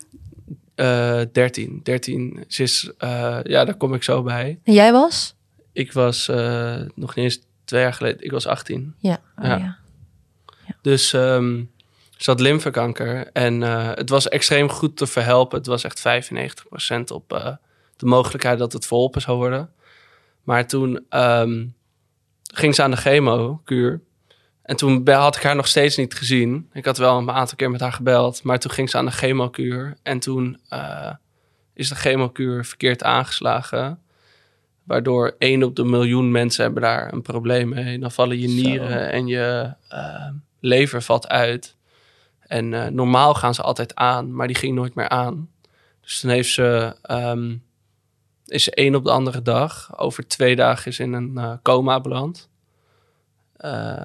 Uh, 0.76 1.22
13. 1.32 1.80
13. 1.82 2.44
Ze 2.48 2.62
is, 2.62 2.90
uh, 2.98 3.38
ja, 3.42 3.64
daar 3.64 3.76
kom 3.76 3.94
ik 3.94 4.02
zo 4.02 4.22
bij. 4.22 4.58
En 4.64 4.72
jij 4.72 4.92
was? 4.92 5.34
Ik 5.72 5.92
was 5.92 6.26
nog 6.94 7.14
niet 7.14 7.24
eens 7.24 7.40
twee 7.64 7.82
jaar 7.82 7.94
geleden. 7.94 8.24
Ik 8.24 8.30
was 8.30 8.46
18. 8.46 8.94
Ja. 8.98 9.20
Oh, 9.38 9.44
ja. 9.44 9.56
ja. 9.56 9.78
ja. 10.66 10.76
Dus 10.82 11.12
um, 11.12 11.70
ze 12.18 12.30
had 12.30 12.40
lymfekanker. 12.40 13.30
En 13.32 13.60
uh, 13.60 13.90
het 13.94 14.08
was 14.08 14.28
extreem 14.28 14.68
goed 14.68 14.96
te 14.96 15.06
verhelpen. 15.06 15.58
Het 15.58 15.66
was 15.66 15.84
echt 15.84 15.98
95% 15.98 17.04
op 17.12 17.32
uh, 17.32 17.54
de 17.96 18.06
mogelijkheid 18.06 18.58
dat 18.58 18.72
het 18.72 18.86
verholpen 18.86 19.20
zou 19.20 19.36
worden. 19.36 19.70
Maar 20.42 20.66
toen 20.66 21.06
um, 21.10 21.74
ging 22.54 22.74
ze 22.74 22.82
aan 22.82 22.90
de 22.90 22.96
chemokuur. 22.96 24.00
En 24.62 24.76
toen 24.76 25.08
had 25.08 25.36
ik 25.36 25.42
haar 25.42 25.56
nog 25.56 25.66
steeds 25.66 25.96
niet 25.96 26.14
gezien. 26.14 26.68
Ik 26.72 26.84
had 26.84 26.98
wel 26.98 27.18
een 27.18 27.30
aantal 27.30 27.56
keer 27.56 27.70
met 27.70 27.80
haar 27.80 27.92
gebeld. 27.92 28.42
Maar 28.42 28.58
toen 28.58 28.70
ging 28.70 28.90
ze 28.90 28.96
aan 28.96 29.04
de 29.04 29.10
chemokuur. 29.10 29.96
En 30.02 30.18
toen 30.18 30.60
uh, 30.72 31.12
is 31.74 31.88
de 31.88 31.94
chemokuur 31.94 32.64
verkeerd 32.64 33.02
aangeslagen. 33.02 34.02
Waardoor 34.84 35.34
één 35.38 35.62
op 35.62 35.76
de 35.76 35.84
miljoen 35.84 36.30
mensen 36.30 36.64
hebben 36.64 36.82
daar 36.82 37.12
een 37.12 37.22
probleem 37.22 37.68
mee. 37.68 37.98
Dan 37.98 38.10
vallen 38.10 38.38
je 38.38 38.48
nieren 38.48 38.88
Zo. 38.88 39.10
en 39.10 39.26
je 39.26 39.74
uh, 39.92 40.28
lever 40.60 41.02
valt 41.02 41.28
uit. 41.28 41.76
En 42.48 42.72
uh, 42.72 42.86
normaal 42.86 43.34
gaan 43.34 43.54
ze 43.54 43.62
altijd 43.62 43.94
aan, 43.94 44.34
maar 44.34 44.46
die 44.46 44.56
ging 44.56 44.74
nooit 44.74 44.94
meer 44.94 45.08
aan. 45.08 45.50
Dus 46.00 46.20
toen 46.20 46.30
heeft 46.30 46.52
ze, 46.52 46.96
um, 47.10 47.64
is 48.46 48.64
ze 48.64 48.70
één 48.74 48.94
op 48.94 49.04
de 49.04 49.10
andere 49.10 49.42
dag, 49.42 49.98
over 49.98 50.28
twee 50.28 50.56
dagen 50.56 50.90
is 50.90 50.98
in 50.98 51.12
een 51.12 51.32
uh, 51.34 51.52
coma 51.62 52.00
beland. 52.00 52.48
Uh, 53.60 54.00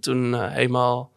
toen 0.00 0.32
uh, 0.32 0.50
helemaal, 0.50 1.12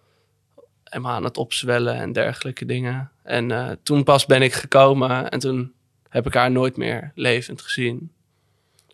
helemaal 0.83 1.15
aan 1.15 1.23
het 1.23 1.37
opzwellen 1.37 1.95
en 1.95 2.11
dergelijke 2.11 2.65
dingen. 2.65 3.11
En 3.23 3.79
toen 3.83 4.03
pas 4.03 4.25
ben 4.25 4.41
ik 4.41 4.53
gekomen 4.53 5.29
en 5.29 5.39
toen 5.39 5.73
heb 6.09 6.25
ik 6.25 6.33
haar 6.33 6.51
nooit 6.51 6.77
meer 6.77 7.11
levend 7.15 7.61
gezien. 7.61 8.11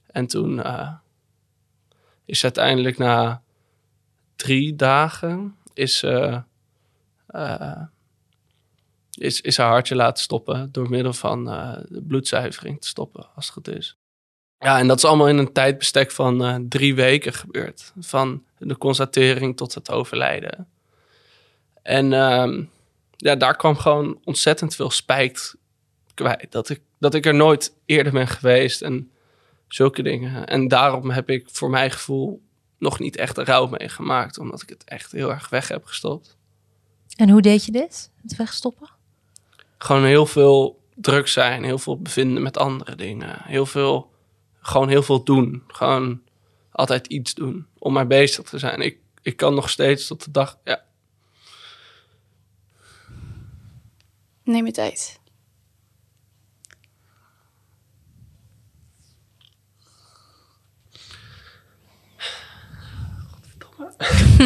En 0.05 0.27
toen 0.27 0.61
is 2.25 2.43
uiteindelijk 2.43 2.97
na 2.97 3.41
drie 4.35 4.75
dagen 4.75 5.55
is, 5.73 6.05
uh, 7.31 7.81
is, 9.11 9.41
is 9.41 9.57
haar 9.57 9.69
hartje 9.69 9.95
laten 9.95 10.23
stoppen 10.23 10.71
door 10.71 10.89
middel 10.89 11.13
van 11.13 11.45
de 11.89 12.03
bloedzuivering 12.07 12.81
te 12.81 12.87
stoppen, 12.87 13.27
als 13.35 13.45
het 13.45 13.53
goed 13.53 13.67
is. 13.67 13.97
Ja, 14.63 14.79
en 14.79 14.87
dat 14.87 14.97
is 14.97 15.05
allemaal 15.05 15.27
in 15.27 15.37
een 15.37 15.53
tijdbestek 15.53 16.11
van 16.11 16.45
uh, 16.45 16.55
drie 16.69 16.95
weken 16.95 17.33
gebeurd. 17.33 17.93
Van 17.99 18.43
de 18.57 18.77
constatering 18.77 19.57
tot 19.57 19.73
het 19.73 19.91
overlijden. 19.91 20.67
En 21.81 22.05
uh, 22.11 22.65
ja, 23.17 23.35
daar 23.35 23.55
kwam 23.55 23.75
gewoon 23.75 24.19
ontzettend 24.23 24.75
veel 24.75 24.89
spijt 24.89 25.55
kwijt. 26.13 26.51
Dat 26.51 26.69
ik, 26.69 26.81
dat 26.99 27.13
ik 27.13 27.25
er 27.25 27.33
nooit 27.33 27.73
eerder 27.85 28.13
ben 28.13 28.27
geweest 28.27 28.81
en 28.81 29.11
zulke 29.67 30.01
dingen. 30.01 30.45
En 30.45 30.67
daarom 30.67 31.09
heb 31.09 31.29
ik 31.29 31.49
voor 31.51 31.69
mijn 31.69 31.91
gevoel 31.91 32.41
nog 32.77 32.99
niet 32.99 33.17
echt 33.17 33.37
een 33.37 33.45
rouw 33.45 33.67
meegemaakt. 33.67 34.37
Omdat 34.37 34.61
ik 34.61 34.69
het 34.69 34.83
echt 34.83 35.11
heel 35.11 35.31
erg 35.31 35.49
weg 35.49 35.67
heb 35.67 35.85
gestopt. 35.85 36.37
En 37.21 37.29
hoe 37.29 37.41
deed 37.41 37.65
je 37.65 37.71
dit? 37.71 38.11
Het 38.21 38.35
wegstoppen? 38.35 38.89
Gewoon 39.77 40.05
heel 40.05 40.25
veel 40.25 40.81
druk 40.95 41.27
zijn. 41.27 41.63
Heel 41.63 41.77
veel 41.77 42.01
bevinden 42.01 42.43
met 42.43 42.57
andere 42.57 42.95
dingen. 42.95 43.41
Heel 43.43 43.65
veel, 43.65 44.11
gewoon 44.61 44.89
heel 44.89 45.03
veel 45.03 45.23
doen. 45.23 45.63
Gewoon 45.67 46.21
altijd 46.71 47.07
iets 47.07 47.33
doen 47.33 47.67
om 47.77 47.93
maar 47.93 48.07
bezig 48.07 48.43
te 48.43 48.59
zijn. 48.59 48.81
Ik, 48.81 48.97
ik 49.21 49.37
kan 49.37 49.53
nog 49.53 49.69
steeds 49.69 50.07
tot 50.07 50.23
de 50.23 50.31
dag... 50.31 50.59
Ja, 50.63 50.83
Neem 54.43 54.65
je 54.65 54.71
tijd. 54.71 55.19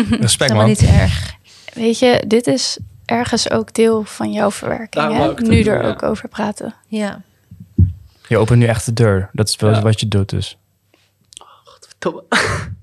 Respect 0.09 0.53
man. 0.53 0.65
niet 0.65 0.81
erg. 0.81 1.35
Weet 1.75 1.99
je, 1.99 2.23
dit 2.27 2.47
is 2.47 2.77
ergens 3.05 3.49
ook 3.51 3.73
deel 3.73 4.03
van 4.03 4.31
jouw 4.31 4.51
verwerking. 4.51 5.13
Hè? 5.13 5.27
Nu 5.27 5.63
doen, 5.63 5.73
er 5.73 5.83
ja. 5.83 5.89
ook 5.89 6.03
over 6.03 6.29
praten. 6.29 6.75
Ja. 6.87 7.23
Je 8.27 8.37
opent 8.37 8.59
nu 8.59 8.65
echt 8.65 8.85
de 8.85 8.93
deur. 8.93 9.29
Dat 9.33 9.47
is 9.47 9.55
wel 9.55 9.71
Ja. 9.71 9.81
wat 9.81 9.99
je 9.99 10.07
doet 10.07 10.29
dus. 10.29 10.57
Verdomme. 11.79 12.23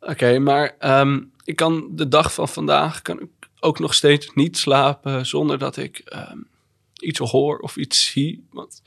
Oké, 0.00 0.38
maar 0.38 0.76
ehm, 0.78 1.20
ik 1.44 1.56
kan 1.56 1.88
de 1.90 2.08
dag 2.08 2.34
van 2.34 2.48
vandaag 2.48 3.02
kan 3.02 3.20
ik 3.20 3.28
ook 3.60 3.78
nog 3.78 3.94
steeds 3.94 4.30
niet 4.34 4.58
slapen 4.58 5.26
zonder 5.26 5.58
dat 5.58 5.76
ik 5.76 5.98
ehm, 5.98 6.38
iets 6.94 7.18
hoor 7.18 7.58
of 7.58 7.76
iets 7.76 8.10
zie. 8.10 8.46
Want 8.50 8.82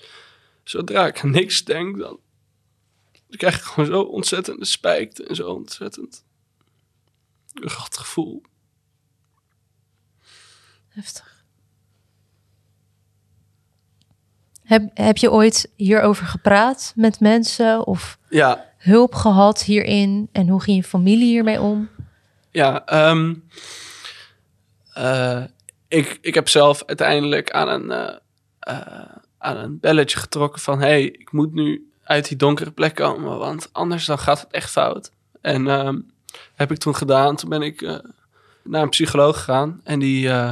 zodra 0.64 1.08
ik 1.08 1.24
aan 1.24 1.32
niks 1.32 1.64
denk, 1.64 1.98
dan 1.98 2.20
krijg 3.30 3.56
ik 3.56 3.62
gewoon 3.62 3.90
zo 3.90 4.02
ontzettende 4.02 4.66
spijt 4.66 5.20
en 5.20 5.36
zo 5.36 5.50
ontzettend 5.50 6.24
rot 7.54 7.98
gevoel. 7.98 8.42
Heftig. 10.90 11.44
Heb, 14.64 14.90
heb 14.94 15.18
je 15.18 15.32
ooit 15.32 15.72
hierover 15.76 16.26
gepraat 16.26 16.94
met 16.96 17.20
mensen 17.20 17.88
of 17.88 18.18
Ja, 18.30 18.66
hulp 18.78 19.16
gehad 19.16 19.64
hierin? 19.64 20.30
En 20.32 20.48
hoe 20.48 20.62
ging 20.62 20.78
je 20.78 20.84
familie 20.84 21.26
hiermee 21.26 21.62
om? 21.62 21.90
Ja, 22.52 22.86
ehm, 22.86 23.34
eh, 24.94 25.44
ik, 25.88 26.18
ik 26.22 26.34
heb 26.34 26.50
zelf 26.50 26.84
uiteindelijk 26.86 27.52
aan 27.52 27.68
een, 27.68 27.92
eh, 27.92 28.16
eh, 28.60 29.16
aan 29.38 29.58
een 29.58 29.80
belletje 29.80 30.18
getrokken 30.18 30.62
van... 30.62 30.80
hey, 30.80 31.04
ik 31.04 31.32
moet 31.32 31.54
nu 31.54 31.92
uit 32.04 32.28
die 32.28 32.38
donkere 32.38 32.72
plek 32.72 32.96
komen, 32.96 33.38
want 33.38 33.70
anders 33.72 34.06
dan 34.06 34.20
gaat 34.20 34.42
het 34.42 34.52
echt 34.52 34.72
fout. 34.72 35.12
En 35.42 35.68
ehm, 35.68 36.00
heb 36.56 36.72
ik 36.72 36.78
toen 36.78 36.96
gedaan. 36.96 37.36
Toen 37.36 37.50
ben 37.50 37.62
ik 37.62 37.82
eh, 37.82 37.96
naar 38.64 38.82
een 38.82 38.90
psycholoog 38.90 39.38
gegaan 39.38 39.82
en 39.84 40.00
die, 40.00 40.30
eh, 40.30 40.52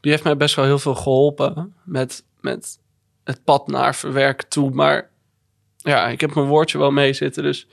die 0.00 0.10
heeft 0.10 0.24
mij 0.24 0.36
best 0.36 0.54
wel 0.54 0.64
heel 0.64 0.78
veel 0.78 0.94
geholpen 0.94 1.74
met, 1.84 2.24
met 2.40 2.78
het 3.24 3.44
pad 3.44 3.66
naar 3.66 3.94
verwerken 3.94 4.48
toe. 4.48 4.70
Maar 4.70 5.10
ja, 5.76 6.08
ik 6.08 6.20
heb 6.20 6.34
mijn 6.34 6.46
woordje 6.46 6.78
wel 6.78 6.90
mee 6.90 7.12
zitten, 7.12 7.42
dus 7.42 7.66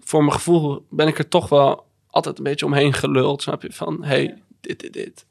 voor 0.00 0.20
mijn 0.20 0.32
gevoel 0.32 0.86
ben 0.90 1.06
ik 1.06 1.18
er 1.18 1.28
toch 1.28 1.48
wel 1.48 1.86
altijd 2.06 2.38
een 2.38 2.44
beetje 2.44 2.66
omheen 2.66 2.92
geluld, 2.92 3.42
snap 3.42 3.62
je? 3.62 3.72
Van, 3.72 4.04
hey, 4.04 4.42
dit, 4.60 4.80
dit, 4.80 4.92
dit. 4.92 5.26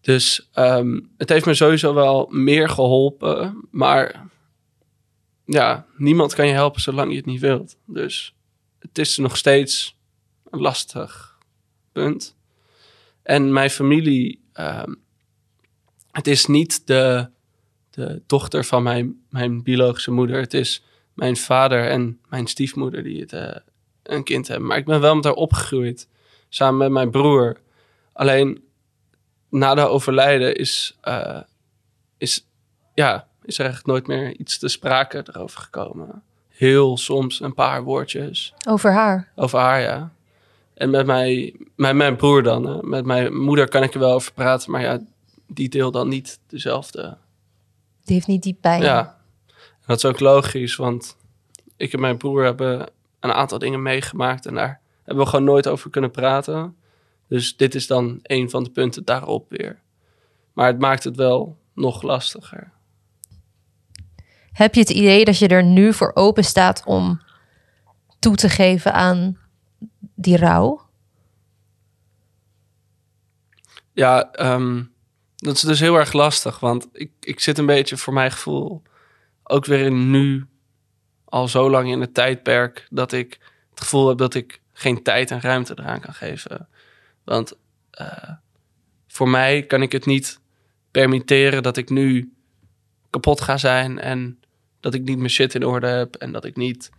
Dus 0.00 0.48
ehm, 0.52 1.00
het 1.16 1.28
heeft 1.28 1.46
me 1.46 1.54
sowieso 1.54 1.94
wel 1.94 2.28
meer 2.30 2.68
geholpen, 2.68 3.68
maar 3.70 4.26
ja, 5.44 5.86
niemand 5.96 6.34
kan 6.34 6.46
je 6.46 6.52
helpen 6.52 6.80
zolang 6.80 7.10
je 7.10 7.16
het 7.16 7.26
niet 7.26 7.40
wilt. 7.40 7.76
Dus 7.84 8.34
het 8.92 9.06
is 9.06 9.16
nog 9.16 9.36
steeds 9.36 9.96
een 10.50 10.60
lastig 10.60 11.38
punt. 11.92 12.36
En 13.22 13.52
mijn 13.52 13.70
familie, 13.70 14.44
ehm, 14.52 14.94
het 16.10 16.26
is 16.26 16.46
niet 16.46 16.86
de, 16.86 17.28
de 17.90 18.22
dochter 18.26 18.64
van 18.64 18.82
mijn, 18.82 19.24
mijn 19.28 19.62
biologische 19.62 20.10
moeder. 20.10 20.40
Het 20.40 20.54
is 20.54 20.84
mijn 21.14 21.36
vader 21.36 21.88
en 21.88 22.20
mijn 22.28 22.46
stiefmoeder 22.46 23.02
die 23.02 23.20
het, 23.20 23.32
eh, 23.32 23.56
een 24.02 24.24
kind 24.24 24.48
hebben. 24.48 24.66
Maar 24.66 24.78
ik 24.78 24.84
ben 24.84 25.00
wel 25.00 25.14
met 25.14 25.24
haar 25.24 25.32
opgegroeid, 25.32 26.08
samen 26.48 26.78
met 26.78 26.90
mijn 26.90 27.10
broer. 27.10 27.60
Alleen 28.12 28.64
na 29.48 29.74
de 29.74 29.88
overlijden 29.88 30.56
is, 30.56 30.98
eh, 31.00 31.40
is, 32.18 32.46
ja, 32.94 33.28
is 33.42 33.58
er 33.58 33.64
eigenlijk 33.64 33.86
nooit 33.86 34.06
meer 34.06 34.36
iets 34.36 34.58
te 34.58 34.68
sprake 34.68 35.24
erover 35.26 35.60
gekomen. 35.60 36.22
Heel 36.62 36.96
soms 36.96 37.40
een 37.40 37.54
paar 37.54 37.82
woordjes 37.82 38.54
Over 38.68 38.92
haar? 38.92 39.32
over 39.34 39.58
haar, 39.58 39.80
ja. 39.80 40.12
En 40.74 40.90
met, 40.90 41.06
mij, 41.06 41.56
met 41.76 41.94
mijn 41.94 42.16
broer 42.16 42.42
dan. 42.42 42.66
hè. 42.66 42.82
Met 42.82 43.04
mijn 43.04 43.36
moeder 43.36 43.68
kan 43.68 43.82
ik 43.82 43.94
er 43.94 44.00
wel 44.00 44.12
over 44.12 44.32
praten, 44.32 44.70
maar 44.70 44.80
ja, 44.80 45.00
die 45.46 45.68
deel 45.68 45.90
dan 45.90 46.08
niet 46.08 46.40
dezelfde. 46.46 47.16
Die 48.04 48.14
heeft 48.14 48.26
niet 48.26 48.42
die 48.42 48.56
pijn. 48.60 48.82
Ja, 48.82 49.18
en 49.46 49.84
dat 49.86 49.96
is 49.96 50.04
ook 50.04 50.20
logisch, 50.20 50.76
want 50.76 51.16
ik 51.76 51.92
en 51.92 52.00
mijn 52.00 52.16
broer 52.16 52.44
hebben 52.44 52.88
een 53.20 53.32
aantal 53.32 53.58
dingen 53.58 53.82
meegemaakt 53.82 54.46
en 54.46 54.54
daar 54.54 54.80
hebben 55.04 55.24
we 55.24 55.30
gewoon 55.30 55.44
nooit 55.44 55.68
over 55.68 55.90
kunnen 55.90 56.10
praten. 56.10 56.76
Dus 57.28 57.56
dit 57.56 57.74
is 57.74 57.86
dan 57.86 58.18
een 58.22 58.50
van 58.50 58.64
de 58.64 58.70
punten 58.70 59.04
daarop 59.04 59.46
weer. 59.48 59.80
Maar 60.52 60.66
het 60.66 60.78
maakt 60.78 61.04
het 61.04 61.16
wel 61.16 61.56
nog 61.74 62.02
lastiger. 62.02 62.72
Heb 64.52 64.74
je 64.74 64.80
het 64.80 64.90
idee 64.90 65.24
dat 65.24 65.38
je 65.38 65.48
er 65.48 65.64
nu 65.64 65.92
voor 65.92 66.10
open 66.14 66.44
staat 66.44 66.82
om 66.84 67.20
toe 68.18 68.36
te 68.36 68.48
geven 68.48 68.92
aan 68.92 69.38
die 70.14 70.36
rouw? 70.36 70.80
Ja, 73.92 74.30
ehm, 74.32 74.82
dat 75.36 75.54
is 75.54 75.60
dus 75.60 75.80
heel 75.80 75.96
erg 75.96 76.12
lastig, 76.12 76.60
want 76.60 76.88
ik, 76.92 77.10
ik 77.20 77.40
zit 77.40 77.58
een 77.58 77.66
beetje 77.66 77.96
voor 77.96 78.12
mijn 78.12 78.30
gevoel 78.30 78.82
ook 79.42 79.64
weer 79.64 79.80
in 79.84 80.10
nu 80.10 80.46
al 81.24 81.48
zo 81.48 81.70
lang 81.70 81.90
in 81.90 82.00
het 82.00 82.14
tijdperk 82.14 82.86
dat 82.90 83.12
ik 83.12 83.38
het 83.70 83.80
gevoel 83.80 84.08
heb 84.08 84.18
dat 84.18 84.34
ik 84.34 84.60
geen 84.72 85.02
tijd 85.02 85.30
en 85.30 85.40
ruimte 85.40 85.74
eraan 85.78 86.00
kan 86.00 86.14
geven. 86.14 86.68
Want 87.24 87.52
eh, 87.90 88.30
voor 89.06 89.28
mij 89.28 89.62
kan 89.62 89.82
ik 89.82 89.92
het 89.92 90.06
niet 90.06 90.40
permitteren 90.90 91.62
dat 91.62 91.76
ik 91.76 91.90
nu 91.90 92.32
kapot 93.10 93.40
ga 93.40 93.56
zijn 93.56 93.98
en 93.98 94.41
dat 94.82 94.94
ik 94.94 95.02
niet 95.02 95.18
mijn 95.18 95.30
shit 95.30 95.54
in 95.54 95.66
orde 95.66 95.86
heb 95.86 96.14
en 96.14 96.32
dat 96.32 96.44
ik 96.44 96.56
niet 96.56 96.90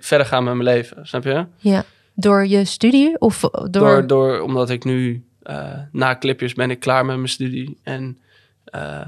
verder 0.00 0.26
ga 0.26 0.40
met 0.40 0.54
mijn 0.54 0.68
leven. 0.76 1.06
Snap 1.06 1.24
je? 1.24 1.46
Ja. 1.56 1.84
Door 2.14 2.46
je 2.46 2.64
studie 2.64 3.20
of 3.20 3.40
door... 3.40 3.70
Door, 3.70 4.06
door, 4.06 4.40
omdat 4.40 4.70
ik 4.70 4.84
nu 4.84 5.24
eh, 5.42 5.80
na 5.92 6.18
clipjes 6.18 6.54
ben 6.54 6.70
ik 6.70 6.80
klaar 6.80 7.04
met 7.04 7.16
mijn 7.16 7.28
studie. 7.28 7.78
En 7.82 8.18
eh, 8.64 9.06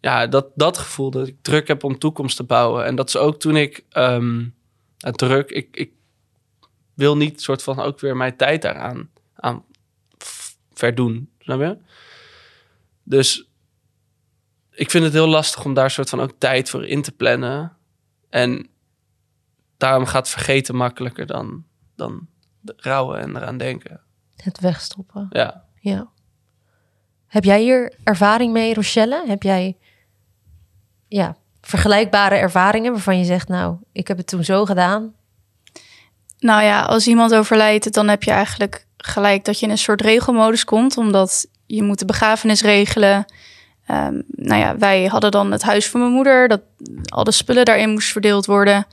ja, 0.00 0.26
dat, 0.26 0.46
dat 0.54 0.78
gevoel 0.78 1.10
dat 1.10 1.26
ik 1.26 1.36
druk 1.42 1.68
heb 1.68 1.84
om 1.84 1.98
toekomst 1.98 2.36
te 2.36 2.42
bouwen. 2.42 2.84
En 2.84 2.94
dat 2.94 3.08
is 3.08 3.16
ook 3.16 3.40
toen 3.40 3.56
ik 3.56 3.84
ehm, 3.90 4.44
druk, 4.96 5.50
ik, 5.50 5.76
ik 5.76 5.90
wil 6.94 7.16
niet 7.16 7.42
soort 7.42 7.62
van 7.62 7.80
ook 7.80 8.00
weer 8.00 8.16
mijn 8.16 8.36
tijd 8.36 8.62
daaraan 8.62 9.10
aan 9.34 9.64
verdoen. 10.72 11.30
Snap 11.38 11.60
je? 11.60 11.76
Dus 13.02 13.45
ik 14.76 14.90
vind 14.90 15.04
het 15.04 15.12
heel 15.12 15.26
lastig 15.26 15.64
om 15.64 15.74
daar 15.74 15.90
soort 15.90 16.08
van 16.08 16.20
ook 16.20 16.32
tijd 16.38 16.70
voor 16.70 16.86
in 16.86 17.02
te 17.02 17.12
plannen. 17.12 17.76
En 18.30 18.68
daarom 19.76 20.06
gaat 20.06 20.28
vergeten 20.28 20.76
makkelijker 20.76 21.26
dan, 21.26 21.64
dan 21.96 22.26
de 22.60 22.74
rouwen 22.76 23.20
en 23.20 23.36
eraan 23.36 23.58
denken. 23.58 24.00
Het 24.36 24.60
wegstoppen. 24.60 25.26
Ja. 25.30 25.64
Ja. 25.80 26.08
Heb 27.26 27.44
jij 27.44 27.60
hier 27.60 27.94
ervaring 28.04 28.52
mee, 28.52 28.74
Rochelle? 28.74 29.24
Heb 29.26 29.42
jij 29.42 29.76
ja, 31.08 31.36
vergelijkbare 31.60 32.34
ervaringen 32.34 32.92
waarvan 32.92 33.18
je 33.18 33.24
zegt, 33.24 33.48
nou, 33.48 33.76
ik 33.92 34.08
heb 34.08 34.16
het 34.16 34.26
toen 34.26 34.44
zo 34.44 34.64
gedaan? 34.64 35.14
Nou 36.38 36.62
ja, 36.62 36.82
als 36.82 37.06
iemand 37.06 37.34
overlijdt, 37.34 37.92
dan 37.92 38.08
heb 38.08 38.22
je 38.22 38.30
eigenlijk 38.30 38.86
gelijk 38.96 39.44
dat 39.44 39.58
je 39.58 39.66
in 39.66 39.72
een 39.72 39.78
soort 39.78 40.00
regelmodus 40.00 40.64
komt, 40.64 40.96
omdat 40.96 41.46
je 41.66 41.82
moet 41.82 41.98
de 41.98 42.04
begrafenis 42.04 42.62
regelen. 42.62 43.24
Ehm, 43.86 44.20
nou 44.26 44.60
ja, 44.60 44.78
wij 44.78 45.04
hadden 45.04 45.30
dan 45.30 45.52
het 45.52 45.62
huis 45.62 45.88
van 45.88 46.00
mijn 46.00 46.12
moeder, 46.12 46.48
dat 46.48 46.60
al 47.04 47.24
de 47.24 47.32
spullen 47.32 47.64
daarin 47.64 47.90
moest 47.90 48.12
verdeeld 48.12 48.46
worden. 48.46 48.86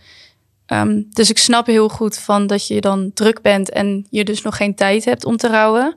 Ehm, 0.66 1.02
dus 1.10 1.30
ik 1.30 1.38
snap 1.38 1.66
heel 1.66 1.90
goed 1.90 2.18
van 2.18 2.48
dat 2.48 2.68
je 2.68 2.82
dan 2.82 3.12
druk 3.14 3.42
bent 3.42 3.70
en 3.70 4.08
je 4.10 4.24
dus 4.24 4.42
nog 4.42 4.58
geen 4.58 4.76
tijd 4.76 5.06
hebt 5.06 5.26
om 5.26 5.38
te 5.38 5.48
rouwen. 5.48 5.96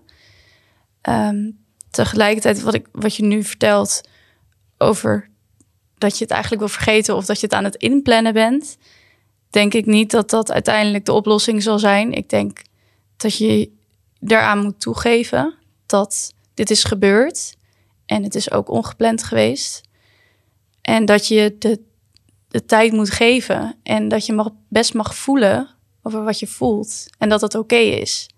Ehm, 1.00 1.50
tegelijkertijd, 1.90 2.62
wat, 2.62 2.74
ik, 2.74 2.86
wat 2.92 3.16
je 3.16 3.24
nu 3.24 3.44
vertelt 3.44 4.00
over 4.78 5.28
dat 5.98 6.18
je 6.18 6.24
het 6.24 6.32
eigenlijk 6.32 6.62
wil 6.62 6.72
vergeten 6.72 7.16
of 7.16 7.24
dat 7.24 7.40
je 7.40 7.46
het 7.46 7.54
aan 7.54 7.64
het 7.64 7.76
inplannen 7.76 8.32
bent, 8.32 8.76
denk 9.50 9.74
ik 9.74 9.86
niet 9.86 10.10
dat 10.10 10.30
dat 10.30 10.52
uiteindelijk 10.52 11.04
de 11.04 11.12
oplossing 11.12 11.62
zal 11.62 11.78
zijn. 11.78 12.12
Ik 12.12 12.28
denk 12.28 12.62
dat 13.16 13.36
je 13.36 13.70
daaraan 14.20 14.62
moet 14.62 14.80
toegeven 14.80 15.54
dat 15.86 16.34
dit 16.54 16.70
is 16.70 16.84
gebeurd 16.84 17.56
en 18.06 18.22
het 18.22 18.34
is 18.34 18.50
ook 18.50 18.70
ongepland 18.70 19.22
geweest. 19.22 19.80
En 20.82 21.04
dat 21.04 21.28
je 21.28 21.56
de, 21.58 21.80
de 22.48 22.64
tijd 22.64 22.92
moet 22.92 23.10
geven 23.10 23.76
en 23.82 24.08
dat 24.08 24.26
je 24.26 24.32
mag, 24.32 24.50
best 24.68 24.94
mag 24.94 25.16
voelen 25.16 25.68
over 26.02 26.24
wat 26.24 26.38
je 26.38 26.46
voelt 26.46 27.06
en 27.18 27.28
dat 27.28 27.40
het 27.40 27.54
oké 27.54 27.76
is. 27.76 28.28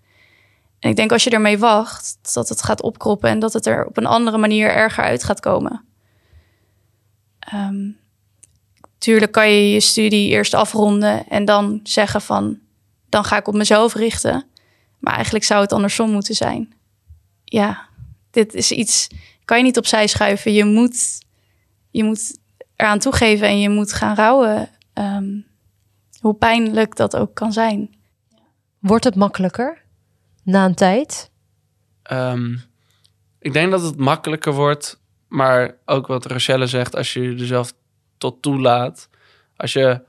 En 0.79 0.89
ik 0.89 0.95
denk 0.95 1.11
als 1.11 1.23
je 1.23 1.29
ermee 1.29 1.57
wacht, 1.57 2.33
dat 2.33 2.49
het 2.49 2.63
gaat 2.63 2.81
opkroppen 2.81 3.29
en 3.29 3.39
dat 3.39 3.53
het 3.53 3.65
er 3.65 3.85
op 3.85 3.97
een 3.97 4.05
andere 4.05 4.37
manier 4.37 4.69
erger 4.69 5.03
uit 5.03 5.23
gaat 5.23 5.39
komen. 5.39 5.85
Ehm, 7.39 7.91
tuurlijk 8.97 9.31
kan 9.31 9.49
je 9.49 9.71
je 9.71 9.79
studie 9.79 10.29
eerst 10.29 10.53
afronden 10.53 11.27
en 11.27 11.45
dan 11.45 11.79
zeggen 11.83 12.21
van, 12.21 12.59
dan 13.09 13.23
ga 13.23 13.37
ik 13.37 13.47
op 13.47 13.53
mezelf 13.53 13.93
richten. 13.93 14.45
Maar 14.99 15.13
eigenlijk 15.13 15.45
zou 15.45 15.61
het 15.61 15.73
andersom 15.73 16.11
moeten 16.11 16.35
zijn. 16.35 16.73
Ja, 17.43 17.88
dit 18.31 18.53
is 18.53 18.71
iets, 18.71 19.07
kan 19.45 19.57
je 19.57 19.63
niet 19.63 19.77
opzij 19.77 20.07
schuiven. 20.07 20.53
Je 20.53 20.65
moet, 20.65 21.25
je 21.89 22.03
moet 22.03 22.39
eraan 22.75 22.99
toegeven 22.99 23.47
en 23.47 23.59
je 23.59 23.69
moet 23.69 23.93
gaan 23.93 24.15
rouwen. 24.15 24.69
ehm, 24.93 25.39
hoe 26.19 26.33
pijnlijk 26.33 26.95
dat 26.95 27.15
ook 27.15 27.33
kan 27.35 27.53
zijn. 27.53 27.95
Wordt 28.79 29.03
het 29.03 29.15
makkelijker 29.15 29.81
na 30.43 30.65
een 30.65 30.75
tijd? 30.75 31.31
Ehm, 32.03 32.55
ik 33.39 33.53
denk 33.53 33.71
dat 33.71 33.81
het 33.81 33.97
makkelijker 33.97 34.53
wordt, 34.53 34.99
maar 35.27 35.75
ook 35.85 36.07
wat 36.07 36.25
Rochelle 36.25 36.67
zegt, 36.67 36.95
als 36.95 37.13
je 37.13 37.35
er 37.39 37.45
zelf 37.45 37.73
tot 38.17 38.41
toelaat. 38.41 39.09
Als 39.55 39.73
je, 39.73 40.01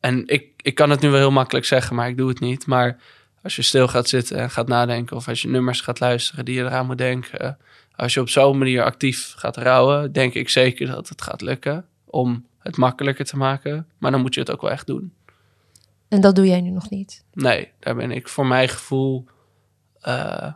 en 0.00 0.26
ik, 0.26 0.52
ik 0.56 0.74
kan 0.74 0.90
het 0.90 1.00
nu 1.00 1.08
wel 1.08 1.18
heel 1.18 1.30
makkelijk 1.30 1.66
zeggen, 1.66 1.96
maar 1.96 2.08
ik 2.08 2.16
doe 2.16 2.28
het 2.28 2.40
niet. 2.40 2.66
Maar 2.66 2.98
als 3.42 3.56
je 3.56 3.62
stil 3.62 3.88
gaat 3.88 4.08
zitten 4.08 4.38
en 4.38 4.50
gaat 4.50 4.68
nadenken, 4.68 5.16
of 5.16 5.28
als 5.28 5.42
je 5.42 5.48
nummers 5.48 5.80
gaat 5.80 6.00
luisteren 6.00 6.44
die 6.44 6.54
je 6.54 6.62
eraan 6.62 6.86
moet 6.86 6.98
denken. 6.98 7.58
Als 7.96 8.14
je 8.14 8.20
op 8.20 8.28
zo'n 8.28 8.58
manier 8.58 8.82
actief 8.82 9.32
gaat 9.36 9.56
rouwen, 9.56 10.12
denk 10.12 10.34
ik 10.34 10.48
zeker 10.48 10.86
dat 10.86 11.08
het 11.08 11.22
gaat 11.22 11.40
lukken 11.40 11.86
om 12.04 12.46
het 12.58 12.76
makkelijker 12.76 13.24
te 13.24 13.36
maken. 13.36 13.88
Maar 13.98 14.10
dan 14.10 14.20
moet 14.20 14.34
je 14.34 14.40
het 14.40 14.50
ook 14.50 14.60
wel 14.60 14.70
echt 14.70 14.86
doen. 14.86 15.12
En 16.08 16.20
dat 16.20 16.34
doe 16.34 16.46
jij 16.46 16.60
nu 16.60 16.70
nog 16.70 16.90
niet. 16.90 17.24
Nee, 17.32 17.70
daar 17.78 17.94
ben 17.94 18.10
ik 18.10 18.28
voor 18.28 18.46
mijn 18.46 18.68
gevoel. 18.68 19.26
ik 19.98 20.54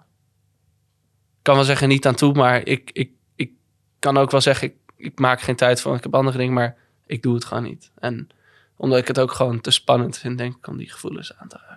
kan 1.42 1.54
wel 1.54 1.64
zeggen 1.64 1.88
niet 1.88 2.06
aan 2.06 2.14
toe, 2.14 2.32
maar 2.32 2.66
ik, 2.66 2.90
ik, 2.92 3.10
ik 3.36 3.50
kan 3.98 4.16
ook 4.16 4.30
wel 4.30 4.40
zeggen, 4.40 4.68
ik, 4.68 4.74
ik 4.96 5.18
maak 5.18 5.40
geen 5.40 5.56
tijd 5.56 5.80
voor, 5.80 5.96
ik 5.96 6.02
heb 6.02 6.14
andere 6.14 6.38
dingen, 6.38 6.54
maar 6.54 6.76
ik 7.06 7.22
doe 7.22 7.34
het 7.34 7.44
gewoon 7.44 7.62
niet. 7.62 7.90
En 7.98 8.28
omdat 8.76 8.98
ik 8.98 9.06
het 9.06 9.18
ook 9.18 9.32
gewoon 9.32 9.60
te 9.60 9.70
spannend 9.70 10.18
vind, 10.18 10.38
denk 10.38 10.56
ik, 10.56 10.66
om 10.66 10.76
die 10.76 10.90
gevoelens 10.90 11.36
aan 11.36 11.48
te 11.48 11.56
raken. 11.56 11.73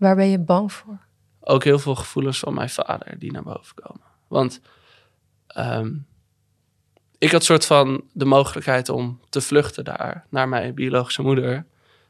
Waar 0.00 0.16
ben 0.16 0.28
je 0.28 0.38
bang 0.38 0.72
voor? 0.72 0.98
Ook 1.40 1.64
heel 1.64 1.78
veel 1.78 1.94
gevoelens 1.94 2.38
van 2.38 2.54
mijn 2.54 2.70
vader 2.70 3.18
die 3.18 3.32
naar 3.32 3.42
boven 3.42 3.74
komen. 3.74 4.06
Want 4.28 4.60
ehm, 5.46 5.94
ik 7.18 7.32
had 7.32 7.44
soort 7.44 7.66
van 7.66 8.04
de 8.12 8.24
mogelijkheid 8.24 8.88
om 8.88 9.20
te 9.28 9.40
vluchten 9.40 9.84
daar 9.84 10.26
naar 10.28 10.48
mijn 10.48 10.74
biologische 10.74 11.22
moeder. 11.22 11.66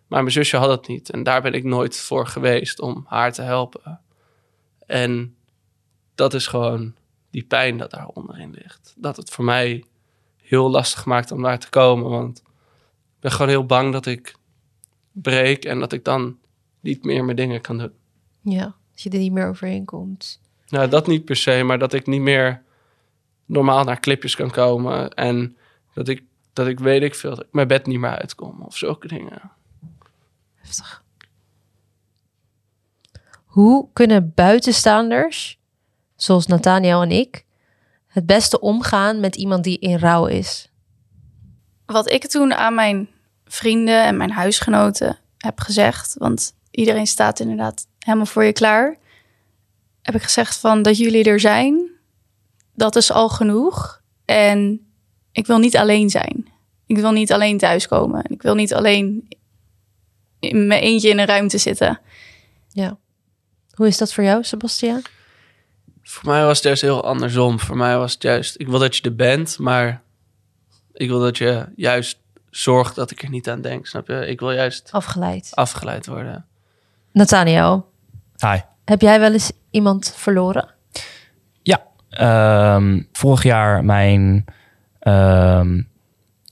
Maar 0.07 0.21
mijn 0.21 0.33
zusje 0.33 0.57
had 0.57 0.71
het 0.71 0.89
niet. 0.89 1.11
En 1.11 1.23
daar 1.23 1.43
ben 1.43 1.53
ik 1.53 1.65
nooit 1.65 1.97
voor 1.97 2.27
geweest 2.27 2.81
om 2.81 3.05
haar 3.09 3.33
te 3.33 3.43
helpen. 3.43 4.01
En 4.87 5.37
dat 6.15 6.35
is 6.35 6.47
gewoon 6.47 6.95
die 7.31 7.45
pijn 7.45 7.77
dat 7.79 7.91
daar 7.91 8.07
onderin 8.07 8.51
ligt. 8.51 8.95
Dat 8.97 9.17
het 9.17 9.31
voor 9.31 9.45
mij 9.45 9.85
heel 10.37 10.71
lastig 10.71 11.05
maakt 11.05 11.33
om 11.33 11.43
daar 11.43 11.59
te 11.59 11.69
komen. 11.69 12.11
Want 12.11 12.39
ik 12.39 13.21
ben 13.21 13.31
gewoon 13.31 13.49
heel 13.49 13.67
bang 13.67 13.93
dat 13.93 14.07
ik 14.07 14.35
breek 15.13 15.65
en 15.65 15.79
dat 15.81 15.93
ik 15.93 16.05
dan 16.05 16.39
niet 16.81 17.05
meer 17.05 17.25
mijn 17.25 17.37
dingen 17.37 17.61
kan 17.61 17.79
doen. 17.79 17.93
Ja, 18.41 18.75
dat 18.91 19.03
je 19.03 19.11
er 19.11 19.19
niet 19.19 19.33
meer 19.33 19.49
overheen 19.49 19.85
komt. 19.85 20.41
Nou, 20.69 20.89
dat 20.89 21.07
niet 21.07 21.25
per 21.25 21.37
se, 21.37 21.63
maar 21.63 21.79
dat 21.79 21.93
ik 21.93 22.07
niet 22.07 22.21
meer 22.21 22.63
normaal 23.47 23.85
naar 23.85 24.01
clipjes 24.01 24.37
kan 24.37 24.51
komen. 24.51 25.11
En 25.11 25.57
dat 25.95 26.09
ik, 26.09 26.23
dat 26.53 26.67
ik 26.67 26.79
weet 26.79 27.03
ik 27.03 27.15
veel, 27.15 27.31
dat 27.31 27.45
ik 27.45 27.53
mijn 27.53 27.69
bed 27.69 27.87
niet 27.87 27.99
meer 27.99 28.19
uitkom 28.19 28.63
of 28.63 28.77
zulke 28.77 29.09
dingen. 29.09 29.53
Heftig. 30.55 31.05
Hoe 33.45 33.89
kunnen 33.93 34.33
buitenstaanders, 34.35 35.59
zoals 36.17 36.47
Nathaniel 36.47 37.03
en 37.03 37.11
ik, 37.11 37.45
het 38.07 38.27
beste 38.27 38.61
omgaan 38.61 39.21
met 39.21 39.37
iemand 39.37 39.65
die 39.65 39.79
in 39.79 39.99
rouw 39.99 40.27
is? 40.27 40.71
Wat 41.87 42.11
ik 42.11 42.27
toen 42.27 42.55
aan 42.55 42.75
mijn 42.75 43.09
vrienden 43.45 44.05
en 44.05 44.17
mijn 44.17 44.31
huisgenoten 44.31 45.19
heb 45.39 45.61
gezegd, 45.61 46.15
want 46.19 46.55
iedereen 46.71 47.07
staat 47.07 47.41
inderdaad 47.41 47.87
helemaal 47.99 48.27
voor 48.27 48.45
je 48.45 48.53
klaar, 48.53 48.97
heb 50.03 50.15
ik 50.15 50.23
gezegd 50.23 50.57
van 50.57 50.83
dat 50.83 50.97
jullie 50.97 51.25
er 51.25 51.41
zijn, 51.41 51.91
dat 52.75 52.97
is 52.97 53.13
al 53.13 53.29
genoeg. 53.29 54.03
En 54.25 54.87
ik 55.33 55.47
wil 55.47 55.59
niet 55.59 55.77
alleen 55.77 56.11
zijn. 56.11 56.49
Ik 56.87 56.97
wil 56.97 57.13
niet 57.13 57.33
alleen 57.33 57.59
thuiskomen. 57.59 58.25
Ik 58.29 58.43
wil 58.43 58.55
niet 58.55 58.75
alleen 58.75 59.29
in 60.39 60.67
mijn 60.67 60.83
eentje 60.83 61.09
in 61.09 61.19
een 61.19 61.27
ruimte 61.27 61.59
zitten. 61.59 62.01
Ja. 62.69 62.99
Hoe 63.71 63.87
is 63.87 63.99
dat 63.99 64.13
voor 64.13 64.25
jou, 64.25 64.45
Sebastiaan? 64.45 65.03
Voor 66.03 66.29
mij 66.29 66.45
was 66.45 66.57
het 66.57 66.67
juist 66.67 66.83
heel 66.83 67.05
andersom. 67.05 67.61
Voor 67.61 67.77
mij 67.77 67.97
was 67.99 68.13
het 68.13 68.23
juist, 68.23 68.61
ik 68.61 68.69
wil 68.69 68.79
dat 68.79 68.97
je 68.97 69.03
er 69.03 69.15
bent, 69.15 69.59
maar 69.59 70.03
ik 70.93 71.09
wil 71.09 71.21
dat 71.21 71.39
je 71.39 71.67
juist 71.77 72.19
zorgt 72.51 72.95
dat 72.95 73.11
ik 73.11 73.23
er 73.23 73.31
niet 73.31 73.49
aan 73.49 73.61
denk. 73.61 73.87
Snap 73.87 74.09
je? 74.09 74.27
Ik 74.27 74.41
wil 74.41 74.53
juist 74.53 74.89
Afgeleid. 74.93 75.51
afgeleid 75.55 76.07
worden. 76.07 76.47
Nathaniel, 77.13 77.93
Hi. 78.37 78.59
heb 78.85 79.01
jij 79.01 79.21
wel 79.21 79.33
eens 79.33 79.53
iemand 79.71 80.15
verloren? 80.17 80.69
Ja, 81.63 81.83
ehm, 82.11 83.03
vorig 83.13 83.43
jaar 83.43 83.85
mijn 83.85 84.45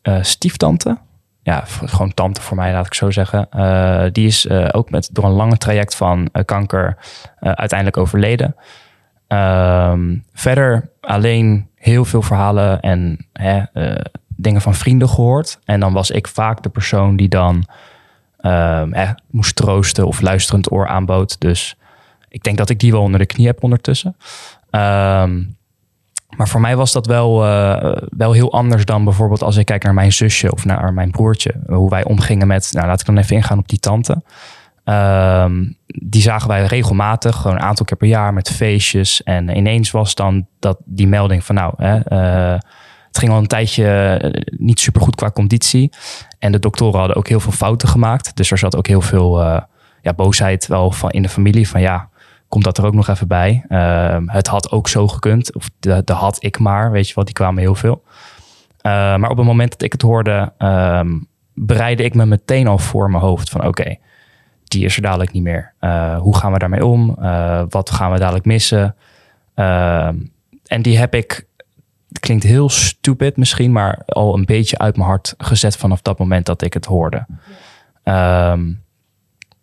eh, 0.09 0.23
stieftante. 0.23 0.99
Ja, 1.42 1.64
gewoon 1.66 2.14
tante 2.14 2.40
voor 2.40 2.57
mij, 2.57 2.73
laat 2.73 2.87
ik 2.87 2.94
zo 2.94 3.11
zeggen. 3.11 3.51
Eh, 3.51 4.05
die 4.12 4.27
is 4.27 4.47
eh, 4.47 4.68
ook 4.73 4.90
met, 4.90 5.09
door 5.12 5.25
een 5.25 5.31
lange 5.31 5.57
traject 5.57 5.94
van 5.94 6.31
kanker 6.44 6.97
uiteindelijk 7.40 7.97
overleden. 7.97 8.57
Ehm, 9.27 10.16
verder 10.33 10.90
alleen 11.01 11.68
heel 11.75 12.05
veel 12.05 12.23
verhalen 12.23 12.81
en 12.81 13.27
hè, 13.33 13.62
dingen 14.37 14.61
van 14.61 14.75
vrienden 14.75 15.09
gehoord. 15.09 15.59
En 15.64 15.81
dan 15.81 15.92
was 15.92 16.11
ik 16.11 16.29
vaak 16.29 16.62
de 16.62 16.68
persoon 16.68 17.16
die 17.16 17.29
dan 17.29 17.64
hè, 18.90 19.07
moest 19.31 19.57
troosten 19.57 20.07
of 20.07 20.20
luisterend 20.20 20.72
oor 20.72 20.87
aanbood. 20.87 21.40
Dus 21.40 21.77
ik 22.29 22.42
denk 22.42 22.59
dat 22.59 22.70
ik 22.70 22.81
die 22.81 22.92
wel 22.92 23.03
onder 23.03 23.20
de 23.20 23.27
knie 23.27 23.46
heb 23.46 23.62
ondertussen. 23.62 24.16
Ehm, 24.70 25.42
maar 26.37 26.48
voor 26.48 26.61
mij 26.61 26.77
was 26.77 26.92
dat 26.92 27.07
wel, 27.07 27.44
eh, 27.44 28.03
wel 28.16 28.33
heel 28.33 28.53
anders 28.53 28.85
dan 28.85 29.05
bijvoorbeeld 29.05 29.42
als 29.42 29.57
ik 29.57 29.66
kijk 29.66 29.83
naar 29.85 29.94
mijn 29.94 30.12
zusje 30.12 30.53
of 30.53 30.64
naar 30.64 30.92
mijn 30.92 31.11
broertje. 31.11 31.55
Hoe 31.66 31.90
wij 31.90 32.05
omgingen 32.05 32.46
met, 32.46 32.68
nou 32.72 32.87
laat 32.87 33.01
ik 33.01 33.07
dan 33.07 33.18
even 33.18 33.37
ingaan 33.37 33.59
op 33.59 33.68
die 33.68 33.79
tante. 33.79 34.22
Ehm, 34.85 35.64
die 35.87 36.22
zagen 36.22 36.48
wij 36.48 36.64
regelmatig, 36.64 37.37
gewoon 37.37 37.57
een 37.57 37.62
aantal 37.62 37.85
keer 37.85 37.96
per 37.96 38.09
jaar 38.09 38.33
met 38.33 38.51
feestjes. 38.51 39.22
En 39.22 39.57
ineens 39.57 39.90
was 39.90 40.14
dan 40.14 40.46
dat, 40.59 40.79
die 40.85 41.09
melding 41.09 41.44
van 41.44 41.55
nou, 41.55 41.72
hè, 41.77 41.98
eh, 41.98 42.61
het 43.09 43.18
ging 43.18 43.33
al 43.33 43.38
een 43.38 43.47
tijdje 43.47 43.87
eh, 43.87 44.42
niet 44.57 44.81
super 44.81 45.01
goed 45.01 45.14
qua 45.14 45.31
conditie. 45.31 45.92
En 46.38 46.53
de 46.53 46.59
doktoren 46.59 46.99
hadden 46.99 47.16
ook 47.16 47.29
heel 47.29 47.40
veel 47.40 47.53
fouten 47.53 47.88
gemaakt. 47.88 48.37
Dus 48.37 48.51
er 48.51 48.59
zat 48.59 48.77
ook 48.77 48.87
heel 48.87 49.01
veel 49.01 49.42
eh, 49.42 49.61
ja, 50.03 50.12
boosheid 50.12 50.66
wel 50.66 50.90
van 50.90 51.11
in 51.11 51.23
de 51.23 51.29
familie 51.29 51.68
van 51.68 51.81
ja, 51.81 52.09
komt 52.49 52.64
dat 52.64 52.79
er 52.79 52.87
ook 52.87 52.94
nog 52.94 53.09
even 53.09 53.29
bij. 53.29 53.64
Ehm, 53.68 54.29
het 54.29 54.47
had 54.47 54.71
ook 54.71 54.88
zo 54.88 55.09
gekund. 55.09 55.55
Of 55.55 55.71
de, 55.79 56.03
had 56.07 56.44
ik 56.44 56.59
maar, 56.59 56.90
weet 56.90 57.09
je 57.09 57.14
wel, 57.14 57.25
die 57.25 57.35
kwamen 57.35 57.62
heel 57.62 57.75
veel. 57.75 58.03
Eh, 58.81 58.92
maar 58.92 59.31
op 59.31 59.37
het 59.37 59.47
moment 59.47 59.71
dat 59.71 59.83
ik 59.83 59.92
het 59.92 60.03
hoorde, 60.03 60.53
ehm, 60.59 61.18
bereidde 61.55 62.05
ik 62.05 62.14
me 62.14 62.27
meteen 62.27 62.66
al 62.66 62.79
voor 62.79 63.11
mijn 63.11 63.23
hoofd 63.23 63.51
van 63.51 63.66
oké, 63.66 63.97
die 64.64 64.85
is 64.85 64.97
er 64.97 65.03
dadelijk 65.03 65.33
niet 65.33 65.42
meer. 65.42 65.73
Hoe 66.18 66.37
gaan 66.37 66.53
we 66.53 66.59
daarmee 66.59 66.87
om? 66.87 67.14
Wat 67.68 67.90
gaan 67.90 68.12
we 68.12 68.18
dadelijk 68.18 68.44
missen? 68.44 68.94
Ehm, 69.59 70.16
en 70.66 70.83
die 70.83 70.99
heb 70.99 71.14
ik, 71.14 71.47
het 72.09 72.18
klinkt 72.21 72.44
heel 72.44 72.68
stupid 72.68 73.37
misschien, 73.37 73.73
maar 73.73 74.03
al 74.07 74.35
een 74.35 74.44
beetje 74.44 74.79
uit 74.79 74.97
mijn 74.97 75.09
hart 75.09 75.35
gezet 75.38 75.77
vanaf 75.77 76.03
dat 76.03 76.18
moment 76.18 76.47
dat 76.47 76.62
ik 76.62 76.75
het 76.75 76.85
hoorde. 76.85 77.27
Ehm, 78.03 78.73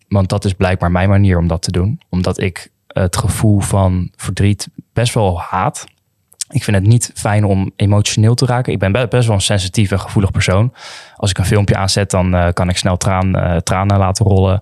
want 0.08 0.30
dat 0.30 0.46
is 0.46 0.54
blijkbaar 0.54 0.92
mijn 0.92 1.10
manier 1.10 1.38
om 1.38 1.48
dat 1.48 1.62
te 1.62 1.72
doen. 1.72 2.02
Omdat 2.10 2.42
ik 2.42 2.70
het 2.88 3.18
gevoel 3.18 3.60
van 3.60 4.12
verdriet 4.16 4.68
best 4.94 5.14
wel 5.14 5.40
haat. 5.42 5.86
Ik 6.50 6.64
vind 6.64 6.78
het 6.78 6.86
niet 6.86 7.12
fijn 7.16 7.44
om 7.46 7.72
emotioneel 7.76 8.36
te 8.36 8.46
raken. 8.46 8.74
Ik 8.74 8.80
ben 8.80 8.92
be- 8.92 9.08
best 9.08 9.26
wel 9.28 9.36
een 9.36 9.42
sensitief 9.42 9.92
en 9.92 10.00
gevoelig 10.00 10.32
persoon. 10.32 10.74
Als 11.16 11.30
ik 11.30 11.38
een 11.38 11.46
filmpje 11.46 11.76
aanzet, 11.76 12.12
dan 12.12 12.36
eh, 12.36 12.54
kan 12.54 12.70
ik 12.70 12.78
snel 12.78 12.98
traan, 12.98 13.36
eh, 13.36 13.58
tranen 13.58 13.98
laten 13.98 14.26
rollen. 14.26 14.62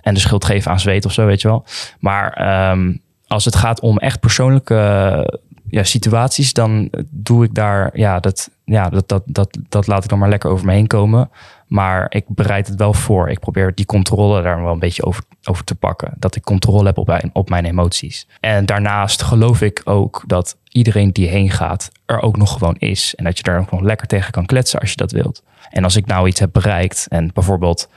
En 0.00 0.14
de 0.14 0.20
schuld 0.20 0.44
geven 0.44 0.70
aan 0.70 0.80
zweet 0.80 1.04
of 1.04 1.12
zo, 1.12 1.26
weet 1.26 1.40
je 1.40 1.48
wel. 1.48 1.64
Maar 1.98 2.32
ehm, 2.32 2.94
als 3.26 3.44
het 3.44 3.56
gaat 3.56 3.80
om 3.80 3.98
echt 3.98 4.20
persoonlijke 4.20 5.40
ja, 5.68 5.82
situaties, 5.82 6.52
dan 6.52 6.90
doe 7.08 7.44
ik 7.44 7.54
daar, 7.54 7.98
ja, 7.98 8.20
dat, 8.20 8.50
ja 8.64 8.88
dat, 8.88 9.08
dat, 9.08 9.22
dat, 9.26 9.58
dat 9.68 9.86
laat 9.86 10.04
ik 10.04 10.10
dan 10.10 10.18
maar 10.18 10.28
lekker 10.28 10.50
over 10.50 10.66
me 10.66 10.72
heen 10.72 10.86
komen. 10.86 11.30
Maar 11.66 12.06
ik 12.08 12.24
bereid 12.28 12.66
het 12.66 12.78
wel 12.78 12.92
voor. 12.92 13.30
Ik 13.30 13.38
probeer 13.38 13.74
die 13.74 13.86
controle 13.86 14.42
daar 14.42 14.62
wel 14.62 14.72
een 14.72 14.78
beetje 14.78 15.04
over, 15.04 15.24
over 15.44 15.64
te 15.64 15.74
pakken. 15.74 16.14
Dat 16.18 16.36
ik 16.36 16.42
controle 16.42 16.86
heb 16.86 16.98
op 16.98 17.28
op 17.32 17.48
mijn 17.48 17.64
emoties. 17.64 18.26
En 18.40 18.66
daarnaast 18.66 19.22
geloof 19.22 19.60
ik 19.60 19.80
ook 19.84 20.24
dat 20.26 20.56
iedereen 20.68 21.12
die 21.12 21.28
heen 21.28 21.50
gaat 21.50 21.90
er 22.06 22.20
ook 22.20 22.36
nog 22.36 22.52
gewoon 22.52 22.76
is. 22.78 23.14
En 23.14 23.24
dat 23.24 23.36
je 23.36 23.42
daar 23.42 23.60
ook 23.60 23.70
nog 23.70 23.80
lekker 23.80 24.06
tegen 24.06 24.32
kan 24.32 24.46
kletsen 24.46 24.80
als 24.80 24.90
je 24.90 24.96
dat 24.96 25.12
wilt. 25.12 25.42
En 25.70 25.84
als 25.84 25.96
ik 25.96 26.06
nou 26.06 26.28
iets 26.28 26.40
heb 26.40 26.52
bereikt 26.52 27.06
en 27.08 27.30
bijvoorbeeld 27.34 27.88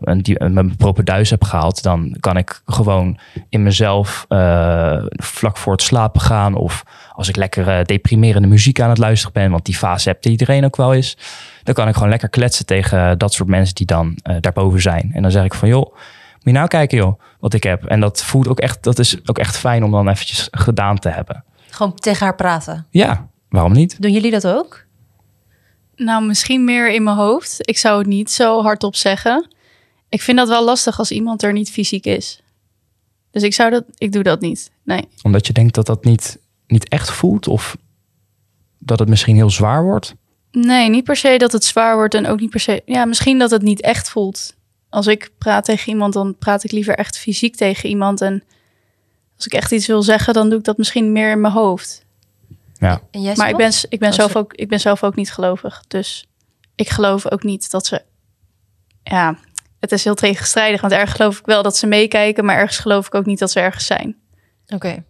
een, 0.00 0.22
die, 0.22 0.44
mijn 0.48 0.76
propenduis 0.76 1.30
heb 1.30 1.44
gehaald, 1.44 1.82
dan 1.82 2.16
kan 2.20 2.36
ik 2.36 2.62
gewoon 2.66 3.18
in 3.48 3.62
mezelf 3.62 4.24
eh, 4.28 5.04
vlak 5.10 5.56
voor 5.56 5.72
het 5.72 5.82
slapen 5.82 6.20
gaan. 6.20 6.54
Of 6.54 6.82
als 7.12 7.28
ik 7.28 7.36
lekker 7.36 7.68
eh, 7.68 7.84
deprimerende 7.84 8.48
muziek 8.48 8.80
aan 8.80 8.88
het 8.88 8.98
luisteren 8.98 9.32
ben, 9.34 9.50
want 9.50 9.64
die 9.64 9.76
fase 9.76 10.08
hebt 10.08 10.26
iedereen 10.26 10.64
ook 10.64 10.76
wel 10.76 10.94
eens. 10.94 11.16
Dan 11.62 11.74
kan 11.74 11.88
ik 11.88 11.94
gewoon 11.94 12.08
lekker 12.08 12.28
kletsen 12.28 12.66
tegen 12.66 13.18
dat 13.18 13.32
soort 13.32 13.48
mensen 13.48 13.74
die 13.74 13.86
dan 13.86 14.18
daarboven 14.40 14.80
zijn. 14.80 15.10
En 15.12 15.22
dan 15.22 15.30
zeg 15.30 15.44
ik 15.44 15.54
van 15.54 15.68
joh, 15.68 15.94
moet 16.34 16.44
je 16.44 16.52
nou 16.52 16.68
kijken 16.68 16.98
joh, 16.98 17.20
wat 17.40 17.54
ik 17.54 17.62
heb. 17.62 17.84
En 17.84 18.00
dat 18.00 18.24
voelt 18.24 18.48
ook 18.48 18.60
echt, 18.60 18.82
dat 18.82 18.98
is 18.98 19.28
ook 19.28 19.38
echt 19.38 19.56
fijn 19.56 19.84
om 19.84 19.90
dan 19.90 20.08
eventjes 20.08 20.48
gedaan 20.50 20.98
te 20.98 21.08
hebben. 21.08 21.44
Gewoon 21.70 21.94
tegen 21.94 22.26
haar 22.26 22.34
praten. 22.34 22.86
Ja, 22.90 23.28
waarom 23.48 23.72
niet? 23.72 24.02
Doen 24.02 24.12
jullie 24.12 24.30
dat 24.30 24.46
ook? 24.46 24.86
Nou, 25.98 26.24
misschien 26.24 26.64
meer 26.64 26.90
in 26.90 27.02
mijn 27.02 27.16
hoofd. 27.16 27.58
Ik 27.60 27.78
zou 27.78 27.98
het 27.98 28.06
niet 28.06 28.30
zo 28.30 28.62
hardop 28.62 28.96
zeggen. 28.96 29.48
Ik 30.08 30.22
vind 30.22 30.38
dat 30.38 30.48
wel 30.48 30.64
lastig 30.64 30.98
als 30.98 31.10
iemand 31.10 31.42
er 31.42 31.52
niet 31.52 31.70
fysiek 31.70 32.04
is. 32.04 32.40
Dus 33.30 33.42
ik 33.42 33.54
zou 33.54 33.70
dat, 33.70 33.84
ik 33.96 34.12
doe 34.12 34.22
dat 34.22 34.40
niet. 34.40 34.70
Nee. 34.82 35.08
Omdat 35.22 35.46
je 35.46 35.52
denkt 35.52 35.74
dat 35.74 35.86
dat 35.86 36.04
niet, 36.04 36.38
niet 36.66 36.88
echt 36.88 37.10
voelt 37.10 37.48
of 37.48 37.76
dat 38.78 38.98
het 38.98 39.08
misschien 39.08 39.36
heel 39.36 39.50
zwaar 39.50 39.82
wordt. 39.82 40.14
Nee, 40.50 40.88
niet 40.88 41.04
per 41.04 41.16
se 41.16 41.38
dat 41.38 41.52
het 41.52 41.64
zwaar 41.64 41.96
wordt 41.96 42.14
en 42.14 42.26
ook 42.26 42.40
niet 42.40 42.50
per 42.50 42.60
se. 42.60 42.82
Ja, 42.84 43.04
misschien 43.04 43.38
dat 43.38 43.50
het 43.50 43.62
niet 43.62 43.80
echt 43.80 44.10
voelt. 44.10 44.54
Als 44.88 45.06
ik 45.06 45.30
praat 45.38 45.64
tegen 45.64 45.88
iemand, 45.88 46.12
dan 46.12 46.36
praat 46.38 46.64
ik 46.64 46.72
liever 46.72 46.94
echt 46.94 47.18
fysiek 47.18 47.56
tegen 47.56 47.88
iemand. 47.88 48.20
En 48.20 48.42
als 49.36 49.46
ik 49.46 49.52
echt 49.52 49.72
iets 49.72 49.86
wil 49.86 50.02
zeggen, 50.02 50.34
dan 50.34 50.48
doe 50.48 50.58
ik 50.58 50.64
dat 50.64 50.76
misschien 50.76 51.12
meer 51.12 51.30
in 51.30 51.40
mijn 51.40 51.52
hoofd. 51.52 52.04
Ja, 52.78 53.00
En 53.10 53.22
jij, 53.22 53.34
Maar 53.36 53.48
ik 53.48 53.56
ben, 53.56 53.72
ik, 53.88 53.98
ben 53.98 54.08
Als 54.08 54.16
zelf 54.16 54.36
ook, 54.36 54.52
ik 54.54 54.68
ben 54.68 54.80
zelf 54.80 55.02
ook 55.04 55.14
niet 55.14 55.32
gelovig. 55.32 55.82
Dus 55.88 56.26
ik 56.74 56.88
geloof 56.88 57.30
ook 57.30 57.42
niet 57.42 57.70
dat 57.70 57.86
ze. 57.86 58.02
Ja, 59.02 59.38
het 59.80 59.92
is 59.92 60.04
heel 60.04 60.14
tegenstrijdig. 60.14 60.80
Want 60.80 60.92
ergens 60.92 61.12
geloof 61.16 61.38
ik 61.38 61.46
wel 61.46 61.62
dat 61.62 61.76
ze 61.76 61.86
meekijken, 61.86 62.44
maar 62.44 62.56
ergens 62.56 62.78
geloof 62.78 63.06
ik 63.06 63.14
ook 63.14 63.26
niet 63.26 63.38
dat 63.38 63.50
ze 63.50 63.60
ergens 63.60 63.86
zijn. 63.86 64.16
Oké. 64.68 65.04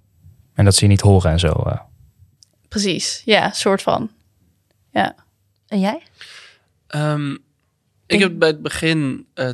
en 0.54 0.64
dat 0.64 0.74
ze 0.74 0.84
je 0.84 0.90
niet 0.90 1.00
horen 1.00 1.30
en 1.30 1.38
zo. 1.38 1.48
eh. 1.48 1.78
Precies, 2.68 3.22
ja, 3.24 3.52
soort 3.52 3.82
van. 3.82 4.10
Ja. 4.92 5.14
En 5.68 5.80
jij? 5.80 6.02
Ehm, 6.86 7.36
ik 8.06 8.18
heb 8.20 8.38
bij 8.38 8.48
het 8.48 8.62
begin, 8.62 9.26
eh, 9.34 9.50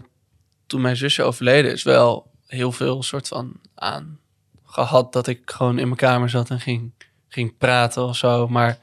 toen 0.66 0.80
mijn 0.80 0.96
zusje 0.96 1.22
overleden 1.22 1.72
is, 1.72 1.82
wel 1.82 2.30
heel 2.46 2.72
veel 2.72 3.02
soort 3.02 3.28
van 3.28 3.60
aan 3.74 4.18
gehad 4.64 5.12
dat 5.12 5.26
ik 5.26 5.50
gewoon 5.50 5.78
in 5.78 5.84
mijn 5.84 5.96
kamer 5.96 6.30
zat 6.30 6.50
en 6.50 6.60
ging, 6.60 6.92
ging 7.34 7.56
praten 7.56 8.02
of 8.02 8.16
zo. 8.16 8.48
Maar 8.48 8.78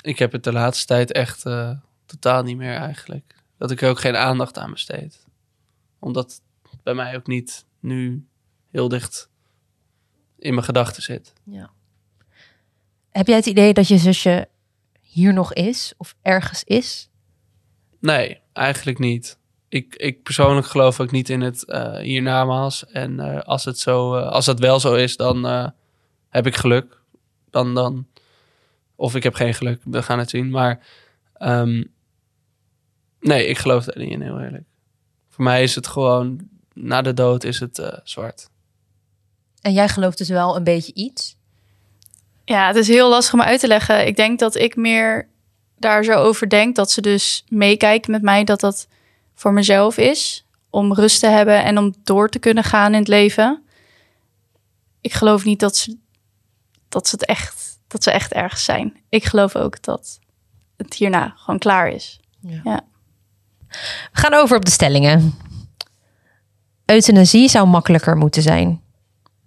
ik 0.00 0.18
heb 0.18 0.32
het 0.32 0.44
de 0.44 0.52
laatste 0.52 0.86
tijd 0.86 1.12
echt 1.12 1.46
eh, 1.46 1.70
totaal 2.06 2.42
niet 2.42 2.56
meer 2.56 2.74
eigenlijk. 2.74 3.34
Dat 3.58 3.70
ik 3.70 3.82
er 3.82 3.88
ook 3.88 4.00
geen 4.00 4.16
aandacht 4.16 4.58
aan 4.58 4.70
besteed. 4.70 5.26
Omdat 5.98 6.40
het 6.62 6.82
bij 6.82 6.94
mij 6.94 7.16
ook 7.16 7.26
niet 7.26 7.66
nu 7.80 8.26
heel 8.70 8.88
dicht 8.88 9.30
in 10.38 10.54
mijn 10.54 10.66
gedachten 10.66 11.02
zit. 11.02 11.32
Ja. 11.44 11.70
Heb 13.10 13.26
jij 13.26 13.36
het 13.36 13.46
idee 13.46 13.72
dat 13.72 13.88
je 13.88 13.98
zusje 13.98 14.48
hier 15.00 15.32
nog 15.32 15.52
is 15.52 15.94
of 15.96 16.14
ergens 16.22 16.64
is? 16.64 17.10
Nee, 18.00 18.40
eigenlijk 18.52 18.98
niet. 18.98 19.38
Ik, 19.68 19.94
ik 19.94 20.22
persoonlijk 20.22 20.66
geloof 20.66 21.00
ook 21.00 21.10
niet 21.10 21.28
in 21.28 21.40
het 21.40 21.64
eh 21.64 21.98
hiernamaals. 21.98 22.86
En 22.86 23.20
eh, 23.20 23.42
als, 23.42 23.64
het 23.64 23.78
zo, 23.78 24.18
als 24.18 24.44
dat 24.44 24.58
wel 24.58 24.80
zo 24.80 24.94
is, 24.94 25.16
dan 25.16 25.72
heb 26.28 26.46
ik 26.46 26.56
geluk. 26.56 27.04
Dan, 27.50 27.74
dan, 27.74 28.06
of 28.94 29.14
ik 29.14 29.22
heb 29.22 29.34
geen 29.34 29.54
geluk, 29.54 29.80
we 29.84 30.02
gaan 30.02 30.18
het 30.18 30.30
zien. 30.30 30.50
Maar 30.50 30.86
ehm, 31.32 31.84
nee, 33.20 33.46
ik 33.46 33.58
geloof 33.58 33.84
daar 33.84 33.98
niet 33.98 34.10
in, 34.10 34.22
heel 34.22 34.40
eerlijk. 34.40 34.64
Voor 35.28 35.44
mij 35.44 35.62
is 35.62 35.74
het 35.74 35.86
gewoon, 35.86 36.48
na 36.72 37.02
de 37.02 37.14
dood 37.14 37.44
is 37.44 37.60
het 37.60 37.78
eh, 37.78 37.98
zwart. 38.04 38.50
En 39.60 39.72
jij 39.72 39.88
gelooft 39.88 40.18
dus 40.18 40.28
wel 40.28 40.56
een 40.56 40.64
beetje 40.64 40.94
iets? 40.94 41.36
ja, 42.46 42.66
het 42.66 42.76
is 42.76 42.88
heel 42.88 43.08
lastig 43.08 43.34
om 43.34 43.42
uit 43.42 43.60
te 43.60 43.66
leggen. 43.66 44.06
Ik 44.06 44.16
denk 44.16 44.38
dat 44.38 44.54
ik 44.54 44.76
meer 44.76 45.28
daar 45.78 46.04
zo 46.04 46.12
over 46.12 46.48
denk 46.48 46.76
dat 46.76 46.90
ze 46.90 47.00
dus 47.00 47.44
meekijken 47.48 48.10
met 48.10 48.22
mij, 48.22 48.44
dat 48.44 48.60
dat 48.60 48.88
voor 49.34 49.52
mezelf 49.52 49.98
is. 49.98 50.46
Om 50.70 50.94
rust 50.94 51.20
te 51.20 51.26
hebben 51.26 51.64
en 51.64 51.78
om 51.78 51.94
door 52.04 52.28
te 52.28 52.38
kunnen 52.38 52.64
gaan 52.64 52.92
in 52.92 52.98
het 52.98 53.08
leven. 53.08 53.62
Ik 55.00 55.12
geloof 55.12 55.44
niet 55.44 55.60
dat 55.60 55.76
ze, 55.76 55.96
dat 56.96 57.08
ze 57.08 57.14
het 57.14 57.24
echt, 57.24 57.78
dat 57.88 58.02
ze 58.02 58.10
echt 58.10 58.32
ergens 58.32 58.64
zijn. 58.64 58.96
Ik 59.08 59.24
geloof 59.24 59.56
ook 59.56 59.82
dat 59.82 60.18
het 60.76 60.94
hierna 60.94 61.32
gewoon 61.36 61.58
klaar 61.58 61.88
is. 61.88 62.20
We 62.40 62.80
gaan 64.12 64.34
over 64.34 64.56
op 64.56 64.64
de 64.64 64.70
stellingen. 64.70 65.34
Euthanasie 66.84 67.48
zou 67.48 67.66
makkelijker 67.66 68.16
moeten 68.16 68.42
zijn. 68.42 68.80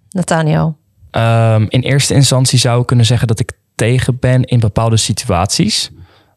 Nathaniel. 0.10 0.78
Ehm, 1.12 1.66
in 1.70 1.82
eerste 1.82 2.14
instantie 2.14 2.60
zou 2.60 2.82
ik 2.82 2.88
kunnen 2.88 3.06
zeggen 3.06 3.28
dat 3.28 3.40
ik 3.40 3.52
tegen 3.76 4.20
ben 4.20 4.44
in 4.44 4.60
bepaalde 4.60 4.98
situaties. 4.98 5.92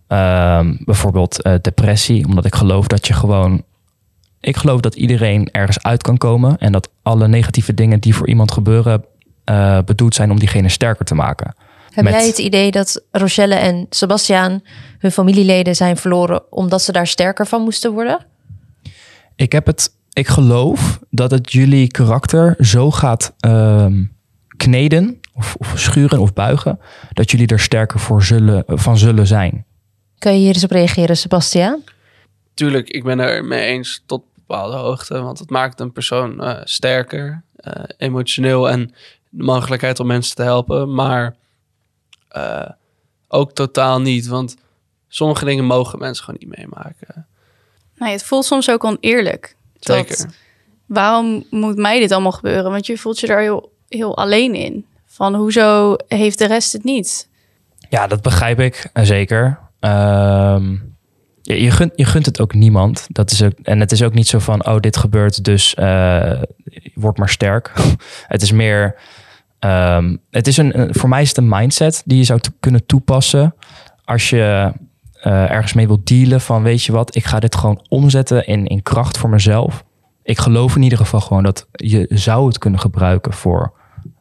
Ehm, 0.06 0.76
bijvoorbeeld 0.78 1.42
eh, 1.42 1.54
depressie, 1.60 2.26
omdat 2.26 2.44
ik 2.44 2.54
geloof 2.54 2.86
dat 2.86 3.06
je 3.06 3.12
gewoon. 3.12 3.64
Ik 4.40 4.56
geloof 4.56 4.80
dat 4.80 4.94
iedereen 4.94 5.50
ergens 5.50 5.82
uit 5.82 6.02
kan 6.02 6.16
komen 6.16 6.58
en 6.58 6.72
dat 6.72 6.88
alle 7.02 7.28
negatieve 7.28 7.74
dingen 7.74 8.00
die 8.00 8.14
voor 8.14 8.28
iemand 8.28 8.52
gebeuren 8.52 9.04
eh, 9.44 9.78
bedoeld 9.84 10.14
zijn 10.14 10.30
om 10.30 10.38
diegene 10.38 10.68
sterker 10.68 11.04
te 11.04 11.14
maken. 11.14 11.54
Heb 11.90 12.04
Met- 12.04 12.12
jij 12.12 12.26
het 12.26 12.38
idee 12.38 12.70
dat 12.70 13.02
Rochelle 13.10 13.54
en 13.54 13.86
Sebastiaan 13.90 14.62
hun 14.98 15.10
familieleden 15.12 15.76
zijn 15.76 15.96
verloren 15.96 16.52
omdat 16.52 16.82
ze 16.82 16.92
daar 16.92 17.06
sterker 17.06 17.46
van 17.46 17.62
moesten 17.62 17.92
worden? 17.92 18.26
Ik 19.36 19.52
heb 19.52 19.66
het. 19.66 19.90
Ik 20.12 20.28
geloof 20.28 20.98
dat 21.10 21.30
het 21.30 21.52
jullie 21.52 21.86
karakter 21.86 22.56
zo 22.60 22.90
gaat 22.90 23.34
ehm, 23.40 24.04
kneden 24.56 25.20
of, 25.34 25.54
of 25.58 25.72
schuren 25.76 26.18
of 26.20 26.32
buigen 26.32 26.78
dat 27.12 27.30
jullie 27.30 27.46
er 27.46 27.60
sterker 27.60 28.00
voor 28.00 28.22
zullen, 28.22 28.64
van 28.66 28.98
zullen 28.98 29.26
zijn. 29.26 29.64
Kun 30.18 30.32
je 30.32 30.38
hier 30.38 30.54
eens 30.54 30.64
op 30.64 30.70
reageren, 30.70 31.16
Sebastiaan? 31.16 31.82
Tuurlijk, 32.54 32.88
ik 32.88 33.04
ben 33.04 33.18
er 33.18 33.44
mee 33.44 33.64
eens 33.64 34.02
tot 34.06 34.22
bepaalde 34.34 34.76
hoogte. 34.76 35.20
Want 35.22 35.38
het 35.38 35.50
maakt 35.50 35.80
een 35.80 35.92
persoon 35.92 36.42
eh, 36.42 36.60
sterker, 36.64 37.42
eh, 37.56 37.82
emotioneel 37.96 38.70
en 38.70 38.94
de 39.34 39.42
mogelijkheid 39.44 40.00
om 40.00 40.06
mensen 40.06 40.36
te 40.36 40.42
helpen. 40.42 40.94
Maar 40.94 41.34
eh, 42.28 42.68
ook 43.28 43.52
totaal 43.52 44.00
niet. 44.00 44.26
Want 44.26 44.56
sommige 45.08 45.44
dingen 45.44 45.64
mogen 45.64 45.98
mensen 45.98 46.24
gewoon 46.24 46.40
niet 46.44 46.56
meemaken. 46.58 47.26
Nee, 47.96 48.12
het 48.12 48.24
voelt 48.24 48.44
soms 48.44 48.70
ook 48.70 48.84
oneerlijk. 48.84 49.56
Dat- 49.78 49.96
Zeker. 49.96 50.34
waarom 50.86 51.44
moet 51.50 51.76
mij 51.76 52.00
dit 52.00 52.12
allemaal 52.12 52.32
gebeuren? 52.32 52.70
Want 52.70 52.86
je 52.86 52.98
voelt 52.98 53.20
je 53.20 53.26
daar 53.26 53.40
heel, 53.40 53.72
heel 53.88 54.16
alleen 54.16 54.54
in. 54.54 54.86
Van 55.06 55.34
hoezo 55.34 55.96
heeft 56.08 56.38
de 56.38 56.46
rest 56.46 56.72
het 56.72 56.84
niet? 56.84 57.28
Ja, 57.88 58.06
dat 58.06 58.22
begrijp 58.22 58.60
ik 58.60 58.90
eh, 58.92 59.04
zeker. 59.04 59.58
Ehm, 59.80 60.76
je, 61.42 61.62
je, 61.96 62.04
gunt, 62.04 62.26
het 62.26 62.40
ook 62.40 62.54
niemand. 62.54 63.06
Dat 63.08 63.30
is 63.30 63.42
ook, 63.42 63.52
en 63.62 63.80
het 63.80 63.92
is 63.92 64.02
ook 64.02 64.14
niet 64.14 64.28
zo 64.28 64.38
van, 64.38 64.66
oh, 64.66 64.78
dit 64.78 64.96
gebeurt, 64.96 65.44
dus 65.44 65.74
eh, 65.74 66.42
word 66.94 67.18
maar 67.18 67.28
sterk. 67.28 67.72
het 68.26 68.42
is 68.42 68.52
meer, 68.52 68.94
ehm, 69.58 70.16
het 70.30 70.46
is 70.46 70.56
een, 70.56 70.88
voor 70.94 71.08
mij 71.08 71.22
is 71.22 71.28
het 71.28 71.38
een 71.38 71.48
mindset 71.48 72.02
die 72.04 72.18
je 72.18 72.24
zou 72.24 72.40
kunnen 72.60 72.86
toepassen 72.86 73.54
als 74.04 74.30
je 74.30 74.72
eh, 75.12 75.50
ergens 75.50 75.72
mee 75.72 75.86
wilt 75.86 76.06
dealen 76.06 76.40
van, 76.40 76.62
weet 76.62 76.84
je 76.84 76.92
wat, 76.92 77.14
ik 77.14 77.24
ga 77.24 77.40
dit 77.40 77.54
gewoon 77.54 77.86
omzetten 77.88 78.46
in, 78.46 78.66
in 78.66 78.82
kracht 78.82 79.18
voor 79.18 79.30
mezelf. 79.30 79.84
Ik 80.22 80.38
geloof 80.38 80.76
in 80.76 80.82
ieder 80.82 80.98
geval 80.98 81.20
gewoon 81.20 81.42
dat 81.42 81.66
je 81.72 82.06
zou 82.08 82.46
het 82.46 82.58
kunnen 82.58 82.80
gebruiken 82.80 83.32
voor, 83.32 83.72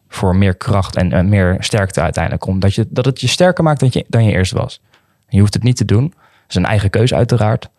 voor 0.08 0.36
meer 0.36 0.56
kracht 0.56 0.96
en, 0.96 1.12
en 1.12 1.30
meer 1.30 1.56
sterkte 1.60 2.02
uiteindelijk. 2.02 2.46
Omdat 2.46 2.74
je, 2.74 2.88
dat 2.90 3.06
het 3.06 3.22
je 3.22 3.28
sterker 3.28 3.64
maakt 3.64 3.80
dan 3.80 3.90
je, 3.92 4.06
dan 4.08 4.24
je 4.24 4.32
eerst 4.32 4.52
was. 4.52 4.82
Je 5.28 5.40
hoeft 5.40 5.54
het 5.54 5.64
niet 5.64 5.78
te 5.78 5.86
doen. 5.86 6.14
Is 6.52 6.58
een 6.58 6.66
eigen 6.66 6.90
keuze 6.90 7.16
uiteraard. 7.16 7.70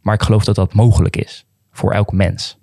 Maar 0.00 0.14
ik 0.14 0.22
geloof 0.22 0.44
dat 0.44 0.54
dat 0.54 0.74
mogelijk 0.74 1.16
is 1.16 1.46
voor 1.72 1.92
elk 1.92 2.12
mens. 2.12 2.58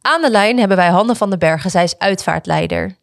Aan 0.00 0.22
de 0.22 0.30
lijn 0.30 0.58
hebben 0.58 0.76
wij 0.76 0.88
Hanne 0.88 1.14
van 1.14 1.30
den 1.30 1.38
Bergen. 1.38 1.70
Zij 1.70 1.84
is 1.84 1.98
uitvaartleider. 1.98 2.96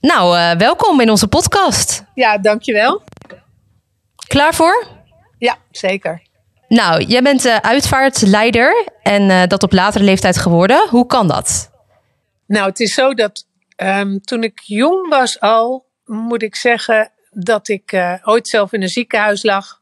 Nou, 0.00 0.36
eh, 0.38 0.56
welkom 0.58 1.00
in 1.00 1.10
onze 1.10 1.28
podcast. 1.28 2.04
Ja, 2.14 2.38
dankjewel. 2.38 3.02
Klaar 4.26 4.54
voor? 4.54 4.86
Ja, 5.38 5.56
zeker. 5.70 6.22
Nou, 6.68 7.02
jij 7.02 7.22
bent 7.22 7.44
eh, 7.44 7.56
uitvaartleider 7.56 8.88
en 9.02 9.30
eh, 9.30 9.46
dat 9.46 9.62
op 9.62 9.72
latere 9.72 10.04
leeftijd 10.04 10.36
geworden. 10.36 10.88
Hoe 10.88 11.06
kan 11.06 11.28
dat? 11.28 11.70
Nou, 12.46 12.68
het 12.68 12.80
is 12.80 12.94
zo 12.94 13.14
dat 13.14 13.46
ehm, 13.76 14.18
toen 14.18 14.42
ik 14.42 14.60
jong 14.60 15.08
was 15.08 15.40
al, 15.40 15.86
moet 16.04 16.42
ik 16.42 16.56
zeggen 16.56 17.10
dat 17.30 17.68
ik 17.68 17.92
eh, 17.92 18.14
ooit 18.22 18.48
zelf 18.48 18.72
in 18.72 18.82
een 18.82 18.88
ziekenhuis 18.88 19.42
lag. 19.42 19.80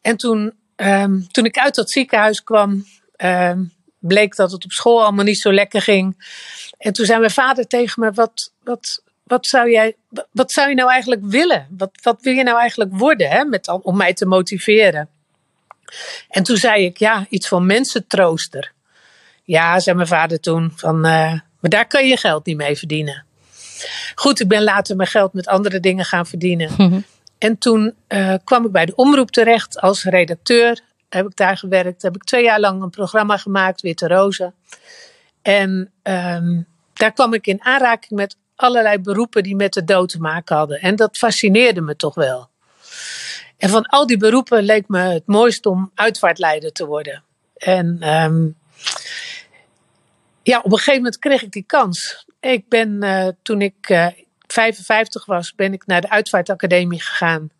En 0.00 0.16
toen, 0.16 0.52
ehm, 0.76 1.20
toen 1.30 1.44
ik 1.44 1.58
uit 1.58 1.74
dat 1.74 1.90
ziekenhuis 1.90 2.42
kwam, 2.42 2.84
ehm, 3.16 3.64
bleek 3.98 4.36
dat 4.36 4.52
het 4.52 4.64
op 4.64 4.72
school 4.72 5.02
allemaal 5.02 5.24
niet 5.24 5.40
zo 5.40 5.52
lekker 5.52 5.82
ging. 5.82 6.26
En 6.78 6.92
toen 6.92 7.06
zei 7.06 7.18
mijn 7.18 7.30
vader 7.30 7.66
tegen 7.66 8.02
me: 8.02 8.12
Wat, 8.12 8.52
wat, 8.64 9.02
wat, 9.22 9.46
zou, 9.46 9.70
jij, 9.70 9.96
wat, 10.30 10.52
zou 10.52 10.68
je 10.68 10.74
nou 10.74 10.90
eigenlijk 10.90 11.24
willen? 11.24 11.66
Wat, 11.70 11.90
wat 12.02 12.22
wil 12.22 12.32
je 12.32 12.42
nou 12.42 12.58
eigenlijk 12.58 12.90
worden 12.96 13.30
hè, 13.30 13.44
met, 13.44 13.68
om 13.68 13.96
mij 13.96 14.14
te 14.14 14.26
motiveren? 14.26 15.08
En 16.28 16.42
toen 16.42 16.56
zei 16.56 16.84
ik: 16.84 16.96
Ja, 16.96 17.26
iets 17.28 17.48
van 17.48 17.66
mensentrooster. 17.66 18.72
Ja, 19.44 19.80
zei 19.80 19.96
mijn 19.96 20.08
vader 20.08 20.40
toen, 20.40 20.72
van, 20.76 21.04
eh, 21.04 21.32
maar 21.60 21.70
daar 21.70 21.86
kan 21.86 22.08
je 22.08 22.16
geld 22.16 22.46
niet 22.46 22.56
mee 22.56 22.76
verdienen. 22.76 23.24
Goed, 24.14 24.40
ik 24.40 24.48
ben 24.48 24.62
later 24.62 24.96
mijn 24.96 25.08
geld 25.08 25.32
met 25.32 25.46
andere 25.46 25.80
dingen 25.80 26.04
gaan 26.04 26.26
verdienen. 26.26 26.70
En 27.38 27.58
toen 27.58 27.94
eh, 28.06 28.34
kwam 28.44 28.64
ik 28.64 28.72
bij 28.72 28.86
de 28.86 28.94
omroep 28.94 29.30
terecht 29.30 29.80
als 29.80 30.04
redacteur. 30.04 30.80
Heb 31.08 31.26
ik 31.26 31.36
daar 31.36 31.56
gewerkt. 31.56 32.02
Heb 32.02 32.14
ik 32.14 32.24
twee 32.24 32.44
jaar 32.44 32.60
lang 32.60 32.82
een 32.82 32.90
programma 32.90 33.36
gemaakt, 33.36 33.80
Witte 33.80 34.08
Rozen. 34.08 34.54
En 35.42 35.92
ehm, 36.02 36.60
daar 36.92 37.12
kwam 37.12 37.34
ik 37.34 37.46
in 37.46 37.64
aanraking 37.64 38.20
met 38.20 38.36
allerlei 38.56 38.98
beroepen 38.98 39.42
die 39.42 39.56
met 39.56 39.72
de 39.72 39.84
dood 39.84 40.08
te 40.08 40.18
maken 40.18 40.56
hadden. 40.56 40.80
En 40.80 40.96
dat 40.96 41.18
fascineerde 41.18 41.80
me 41.80 41.96
toch 41.96 42.14
wel. 42.14 42.48
En 43.56 43.68
van 43.68 43.86
al 43.86 44.06
die 44.06 44.16
beroepen 44.16 44.62
leek 44.62 44.88
me 44.88 44.98
het 44.98 45.26
mooist 45.26 45.66
om 45.66 45.90
uitvaartleider 45.94 46.72
te 46.72 46.86
worden. 46.86 47.22
En 47.56 47.96
ehm, 48.00 48.48
ja, 50.42 50.58
op 50.58 50.72
een 50.72 50.78
gegeven 50.78 50.96
moment 50.96 51.18
kreeg 51.18 51.42
ik 51.42 51.50
die 51.50 51.64
kans. 51.66 52.26
Ik 52.40 52.68
ben, 52.68 53.02
eh, 53.02 53.28
toen 53.42 53.60
ik 53.60 53.88
eh, 53.88 54.06
55 54.52 55.26
was, 55.26 55.54
ben 55.54 55.72
ik 55.72 55.86
naar 55.86 56.00
de 56.00 56.10
Uitvaartacademie 56.10 57.02
gegaan. 57.02 57.50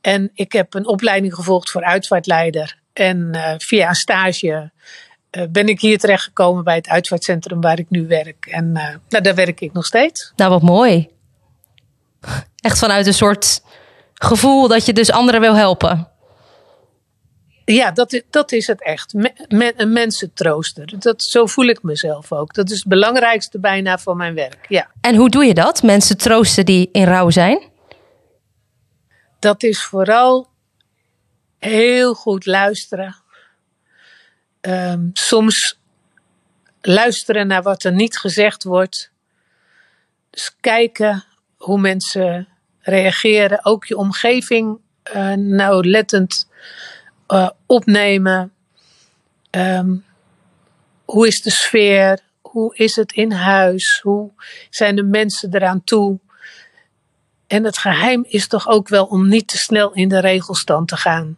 En 0.00 0.30
ik 0.34 0.52
heb 0.52 0.74
een 0.74 0.86
opleiding 0.86 1.34
gevolgd 1.34 1.70
voor 1.70 1.84
uitvaartleider. 1.84 2.78
En 2.92 3.32
eh, 3.32 3.54
via 3.58 3.88
een 3.88 3.94
stage 3.94 4.70
eh, 5.30 5.42
ben 5.50 5.68
ik 5.68 5.80
hier 5.80 5.98
terechtgekomen 5.98 6.64
bij 6.64 6.74
het 6.74 6.88
uitvaartcentrum 6.88 7.60
waar 7.60 7.78
ik 7.78 7.90
nu 7.90 8.06
werk. 8.06 8.46
En 8.46 8.76
eh, 8.76 8.94
nou, 9.08 9.22
daar 9.22 9.34
werk 9.34 9.60
ik 9.60 9.72
nog 9.72 9.86
steeds. 9.86 10.32
Nou, 10.36 10.50
wat 10.50 10.62
mooi. 10.62 11.08
Echt 12.60 12.78
vanuit 12.78 13.06
een 13.06 13.14
soort 13.14 13.62
gevoel 14.14 14.68
dat 14.68 14.86
je 14.86 14.92
dus 14.92 15.10
anderen 15.10 15.40
wil 15.40 15.54
helpen. 15.54 16.08
Ja, 17.74 17.90
dat 17.90 18.12
is, 18.12 18.22
dat 18.30 18.52
is 18.52 18.66
het 18.66 18.82
echt. 18.82 19.12
Me- 19.12 19.46
me- 19.48 19.72
een 19.76 19.92
mensentrooster. 19.92 20.92
Dat, 20.98 21.22
zo 21.22 21.46
voel 21.46 21.66
ik 21.66 21.82
mezelf 21.82 22.32
ook. 22.32 22.54
Dat 22.54 22.70
is 22.70 22.78
het 22.78 22.88
belangrijkste 22.88 23.58
bijna 23.58 23.98
van 23.98 24.16
mijn 24.16 24.34
werk. 24.34 24.66
Ja. 24.68 24.90
En 25.00 25.14
hoe 25.14 25.30
doe 25.30 25.44
je 25.44 25.54
dat? 25.54 25.82
Mensen 25.82 26.16
troosten 26.16 26.64
die 26.64 26.88
in 26.92 27.04
rouw 27.04 27.30
zijn? 27.30 27.74
dat 29.38 29.62
is 29.62 29.84
vooral 29.84 30.48
heel 31.58 32.14
goed 32.14 32.46
luisteren. 32.46 33.16
Ehm, 34.60 35.08
soms 35.12 35.78
luisteren 36.80 37.46
naar 37.46 37.62
wat 37.62 37.84
er 37.84 37.92
niet 37.92 38.18
gezegd 38.18 38.64
wordt. 38.64 39.10
Dus 40.30 40.56
kijken 40.60 41.24
hoe 41.56 41.80
mensen 41.80 42.48
reageren. 42.80 43.64
Ook 43.64 43.84
je 43.84 43.96
omgeving 43.96 44.78
eh, 45.02 45.32
nauwlettend 45.32 46.48
eh, 47.26 47.50
opnemen. 47.66 48.52
Ehm, 49.50 49.94
hoe 51.04 51.26
is 51.26 51.42
de 51.42 51.50
sfeer? 51.50 52.20
Hoe 52.40 52.76
is 52.76 52.96
het 52.96 53.12
in 53.12 53.32
huis? 53.32 54.00
Hoe 54.02 54.30
zijn 54.70 54.96
de 54.96 55.02
mensen 55.02 55.54
eraan 55.54 55.84
toe? 55.84 56.18
En 57.46 57.64
het 57.64 57.78
geheim 57.78 58.24
is 58.28 58.48
toch 58.48 58.68
ook 58.68 58.88
wel 58.88 59.04
om 59.04 59.28
niet 59.28 59.48
te 59.48 59.56
snel 59.56 59.92
in 59.92 60.08
de 60.08 60.20
regelstand 60.20 60.88
te 60.88 60.96
gaan. 60.96 61.36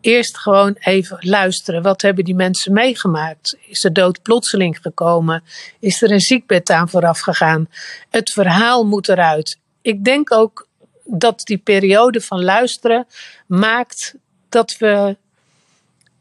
Eerst 0.00 0.38
gewoon 0.38 0.76
even 0.78 1.18
luisteren. 1.20 1.82
Wat 1.82 2.02
hebben 2.02 2.24
die 2.24 2.34
mensen 2.34 2.72
meegemaakt? 2.72 3.56
Is 3.66 3.80
de 3.80 3.92
dood 3.92 4.22
plotseling 4.22 4.78
gekomen? 4.80 5.42
Is 5.78 6.02
er 6.02 6.10
een 6.10 6.20
ziekbed 6.20 6.70
aan 6.70 6.88
vooraf 6.88 7.20
gegaan? 7.20 7.68
Het 8.10 8.30
verhaal 8.30 8.86
moet 8.86 9.08
eruit. 9.08 9.58
Ik 9.82 10.04
denk 10.04 10.32
ook 10.32 10.68
dat 11.04 11.40
die 11.40 11.58
periode 11.58 12.20
van 12.20 12.44
luisteren 12.44 13.06
maakt 13.46 14.14
dat 14.52 14.76
we 14.78 15.16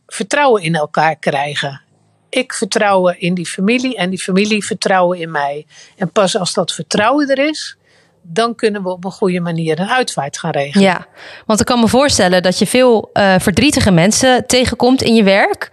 vertrouwen 0.07 0.61
in 0.61 0.75
elkaar 0.75 1.15
krijgen. 1.15 1.81
Ik 2.29 2.53
vertrouwen 2.53 3.19
in 3.19 3.33
die 3.33 3.47
familie 3.47 3.95
en 3.95 4.09
die 4.09 4.19
familie 4.19 4.65
vertrouwen 4.65 5.19
in 5.19 5.31
mij. 5.31 5.65
En 5.97 6.11
pas 6.11 6.37
als 6.37 6.53
dat 6.53 6.71
vertrouwen 6.71 7.27
er 7.27 7.49
is, 7.49 7.77
dan 8.21 8.55
kunnen 8.55 8.83
we 8.83 8.89
op 8.89 9.05
een 9.05 9.11
goede 9.11 9.39
manier 9.39 9.79
een 9.79 9.89
uitvaart 9.89 10.37
gaan 10.37 10.51
regelen. 10.51 10.87
Ja, 10.87 11.07
want 11.45 11.59
ik 11.59 11.65
kan 11.65 11.79
me 11.79 11.87
voorstellen 11.87 12.43
dat 12.43 12.59
je 12.59 12.67
veel 12.67 13.09
eh, 13.13 13.35
verdrietige 13.39 13.91
mensen 13.91 14.47
tegenkomt 14.47 15.01
in 15.01 15.15
je 15.15 15.23
werk. 15.23 15.71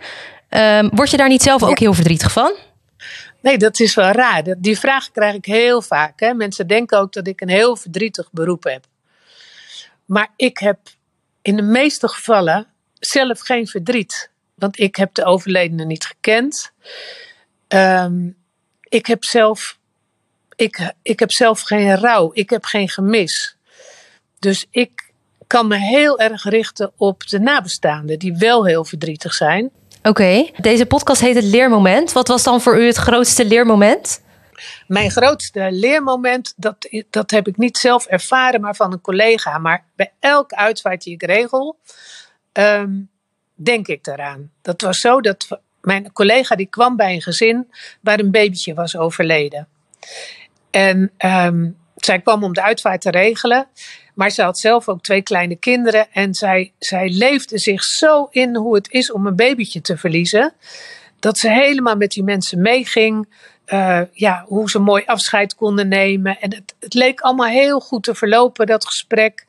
Ehm, 0.49 0.89
word 0.93 1.11
je 1.11 1.17
daar 1.17 1.29
niet 1.29 1.43
zelf 1.43 1.63
ook 1.63 1.79
heel 1.79 1.95
verdrietig 1.95 2.33
van? 2.33 2.57
Nee, 3.41 3.59
dat 3.59 3.81
is 3.81 3.95
wel 3.95 4.11
raar. 4.11 4.43
Die 4.59 4.79
vraag 4.79 5.11
krijg 5.11 5.35
ik 5.35 5.45
heel 5.45 5.83
vaak. 5.83 6.21
Hè. 6.21 6.35
Mensen 6.35 6.67
denken 6.67 6.99
ook 6.99 7.13
dat 7.13 7.27
ik 7.27 7.41
een 7.41 7.49
heel 7.49 7.77
verdrietig 7.77 8.29
beroep 8.33 8.65
heb. 8.65 8.85
Maar 10.05 10.29
ik 10.37 10.59
heb 10.59 10.79
in 11.49 11.57
de 11.57 11.63
meeste 11.63 12.09
gevallen 12.09 12.67
zelf 12.99 13.41
geen 13.41 13.67
verdriet. 13.67 14.31
Want 14.55 14.79
ik 14.79 14.97
heb 14.97 15.15
de 15.15 15.25
overledene 15.25 15.85
niet 15.85 16.05
gekend. 16.05 16.73
Ehm, 17.69 18.29
ik, 18.83 19.07
heb 19.07 19.25
zelf, 19.25 19.79
ik, 20.57 20.93
ik 21.03 21.19
heb 21.19 21.33
zelf 21.33 21.61
geen 21.61 21.97
rouw. 21.97 22.31
Ik 22.33 22.51
heb 22.51 22.65
geen 22.65 22.89
gemis. 22.89 23.57
Dus 24.39 24.67
ik 24.71 25.11
kan 25.47 25.67
me 25.67 25.77
heel 25.77 26.19
erg 26.19 26.45
richten 26.45 26.93
op 26.97 27.27
de 27.27 27.39
nabestaanden, 27.39 28.19
die 28.19 28.37
wel 28.37 28.67
heel 28.67 28.85
verdrietig 28.85 29.35
zijn. 29.35 29.71
Oké, 30.03 30.51
deze 30.57 30.87
podcast 30.87 31.21
heet 31.21 31.35
het 31.35 31.45
Leermoment. 31.45 32.13
Wat 32.13 32.29
was 32.29 32.43
dan 32.43 32.61
voor 32.61 32.81
u 32.81 32.87
het 32.87 32.97
grootste 32.97 33.45
leermoment? 33.45 34.21
Mijn 34.87 35.11
grootste 35.11 35.69
leermoment, 35.71 36.55
dat, 36.57 36.89
dat 37.11 37.31
heb 37.31 37.49
ik 37.49 37.57
niet 37.57 37.77
zelf 37.77 38.07
ervaren, 38.07 38.61
maar 38.61 38.77
van 38.77 38.93
een 38.93 39.01
collega. 39.01 39.59
Maar 39.59 39.85
bij 39.97 40.13
elke 40.21 40.57
uitvaart 40.57 41.03
die 41.03 41.15
ik 41.15 41.23
regel, 41.23 41.79
ehm, 42.53 42.91
denk 43.55 43.89
ik 43.89 44.05
daaraan. 44.05 44.51
Dat 44.63 44.81
was 44.81 44.99
zo 44.99 45.21
dat 45.21 45.61
mijn 45.81 46.13
collega 46.13 46.57
die 46.57 46.67
kwam 46.67 46.97
bij 46.97 47.15
een 47.15 47.23
gezin 47.23 47.71
waar 48.01 48.19
een 48.19 48.31
babytje 48.31 48.75
was 48.75 48.97
overleden. 48.97 49.69
En 50.71 51.13
ehm, 51.17 51.71
zij 51.97 52.21
kwam 52.21 52.45
om 52.45 52.53
de 52.53 52.63
uitvaart 52.63 53.01
te 53.01 53.11
regelen. 53.11 53.69
Maar 54.15 54.31
ze 54.31 54.43
had 54.43 54.59
zelf 54.59 54.89
ook 54.89 55.03
twee 55.03 55.23
kleine 55.23 55.57
kinderen. 55.57 56.07
En 56.13 56.35
zij, 56.35 56.73
zij 56.79 57.09
leefde 57.09 57.59
zich 57.59 57.85
zo 57.85 58.29
in 58.31 58.57
hoe 58.57 58.75
het 58.75 58.91
is 58.91 59.13
om 59.13 59.27
een 59.27 59.37
babytje 59.37 59.81
te 59.81 59.97
verliezen. 59.97 60.53
Dat 61.19 61.39
ze 61.39 61.51
helemaal 61.51 61.97
met 61.97 62.11
die 62.11 62.23
mensen 62.23 62.61
meeging. 62.61 63.29
Eh, 63.69 64.01
ja, 64.13 64.45
hoe 64.47 64.71
ze 64.71 64.79
mooi 64.79 65.03
afscheid 65.07 65.55
konden 65.55 65.89
nemen. 65.89 66.41
En 66.41 66.55
het, 66.55 66.75
het 66.81 66.95
leek 66.95 67.21
allemaal 67.21 67.49
heel 67.49 67.81
goed 67.81 68.03
te 68.03 68.15
verlopen, 68.15 68.67
dat 68.67 68.87
gesprek. 68.87 69.47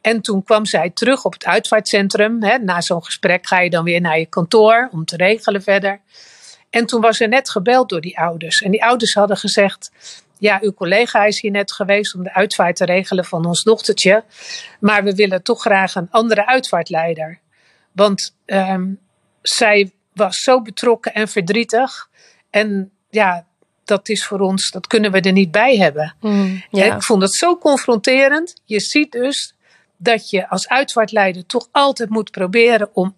En 0.00 0.20
toen 0.20 0.44
kwam 0.44 0.66
zij 0.66 0.90
terug 0.90 1.24
op 1.24 1.32
het 1.32 1.44
uitvaartcentrum. 1.44 2.42
Hè. 2.42 2.58
Na 2.58 2.80
zo'n 2.80 3.04
gesprek 3.04 3.46
ga 3.46 3.60
je 3.60 3.70
dan 3.70 3.84
weer 3.84 4.00
naar 4.00 4.18
je 4.18 4.26
kantoor 4.26 4.88
om 4.92 5.04
te 5.04 5.16
regelen 5.16 5.62
verder. 5.62 6.00
En 6.70 6.86
toen 6.86 7.00
was 7.00 7.20
er 7.20 7.28
net 7.28 7.50
gebeld 7.50 7.88
door 7.88 8.00
die 8.00 8.18
ouders. 8.18 8.60
En 8.60 8.70
die 8.70 8.84
ouders 8.84 9.14
hadden 9.14 9.36
gezegd: 9.36 9.92
Ja, 10.38 10.58
uw 10.62 10.72
collega 10.72 11.24
is 11.24 11.40
hier 11.40 11.50
net 11.50 11.72
geweest 11.72 12.14
om 12.14 12.22
de 12.22 12.34
uitvaart 12.34 12.76
te 12.76 12.84
regelen 12.84 13.24
van 13.24 13.46
ons 13.46 13.62
dochtertje. 13.62 14.24
Maar 14.80 15.04
we 15.04 15.14
willen 15.14 15.42
toch 15.42 15.60
graag 15.60 15.94
een 15.94 16.10
andere 16.10 16.46
uitvaartleider. 16.46 17.38
Want 17.92 18.36
ehm, 18.44 18.92
zij 19.42 19.92
was 20.12 20.40
zo 20.40 20.62
betrokken 20.62 21.14
en 21.14 21.28
verdrietig. 21.28 22.08
En 22.50 22.93
ja, 23.14 23.46
dat 23.84 24.08
is 24.08 24.26
voor 24.26 24.40
ons, 24.40 24.70
dat 24.70 24.86
kunnen 24.86 25.12
we 25.12 25.20
er 25.20 25.32
niet 25.32 25.50
bij 25.50 25.76
hebben. 25.76 26.14
En 26.20 26.62
ja. 26.70 26.94
ik 26.94 27.02
vond 27.02 27.22
het 27.22 27.34
zo 27.34 27.58
confronterend. 27.58 28.54
Je 28.64 28.80
ziet 28.80 29.12
dus 29.12 29.54
dat 29.96 30.30
je 30.30 30.48
als 30.48 30.68
uitvaartleider 30.68 31.46
toch 31.46 31.68
altijd 31.72 32.08
moet 32.08 32.30
proberen 32.30 32.88
om 32.92 33.14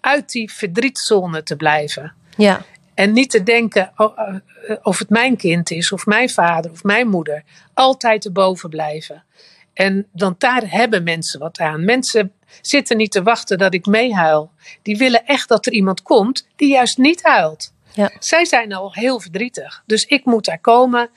uit 0.00 0.30
die 0.30 0.52
verdrietzone 0.52 1.42
te 1.42 1.56
blijven. 1.56 2.14
ja. 2.36 2.64
En 2.94 3.12
niet 3.12 3.30
te 3.30 3.42
denken 3.42 3.92
oh, 3.96 4.18
eh, 4.18 4.34
eh, 4.66 4.76
of 4.82 4.98
het 4.98 5.08
mijn 5.08 5.36
kind 5.36 5.70
is, 5.70 5.92
of 5.92 6.06
mijn 6.06 6.30
vader, 6.30 6.70
of 6.70 6.82
mijn 6.82 7.08
moeder. 7.08 7.42
Altijd 7.74 8.24
erboven 8.24 8.68
blijven. 8.68 9.24
En 9.72 10.06
dan 10.12 10.34
daar 10.38 10.62
hebben 10.70 11.02
mensen 11.02 11.40
wat 11.40 11.58
aan. 11.58 11.84
Mensen 11.84 12.32
zitten 12.60 12.96
niet 12.96 13.10
te 13.10 13.22
wachten 13.22 13.58
dat 13.58 13.74
ik 13.74 13.86
meehuil. 13.86 14.50
Die 14.82 14.96
willen 14.96 15.26
echt 15.26 15.48
dat 15.48 15.66
er 15.66 15.72
iemand 15.72 16.02
komt 16.02 16.46
die 16.56 16.68
juist 16.68 16.98
niet 16.98 17.22
huilt. 17.22 17.72
Ja. 17.96 18.10
Zij 18.18 18.44
zijn 18.44 18.72
al 18.72 18.92
heel 18.92 19.20
verdrietig. 19.20 19.82
Dus 19.86 20.04
ik 20.04 20.24
moet 20.24 20.44
daar 20.44 20.58
komen. 20.58 21.10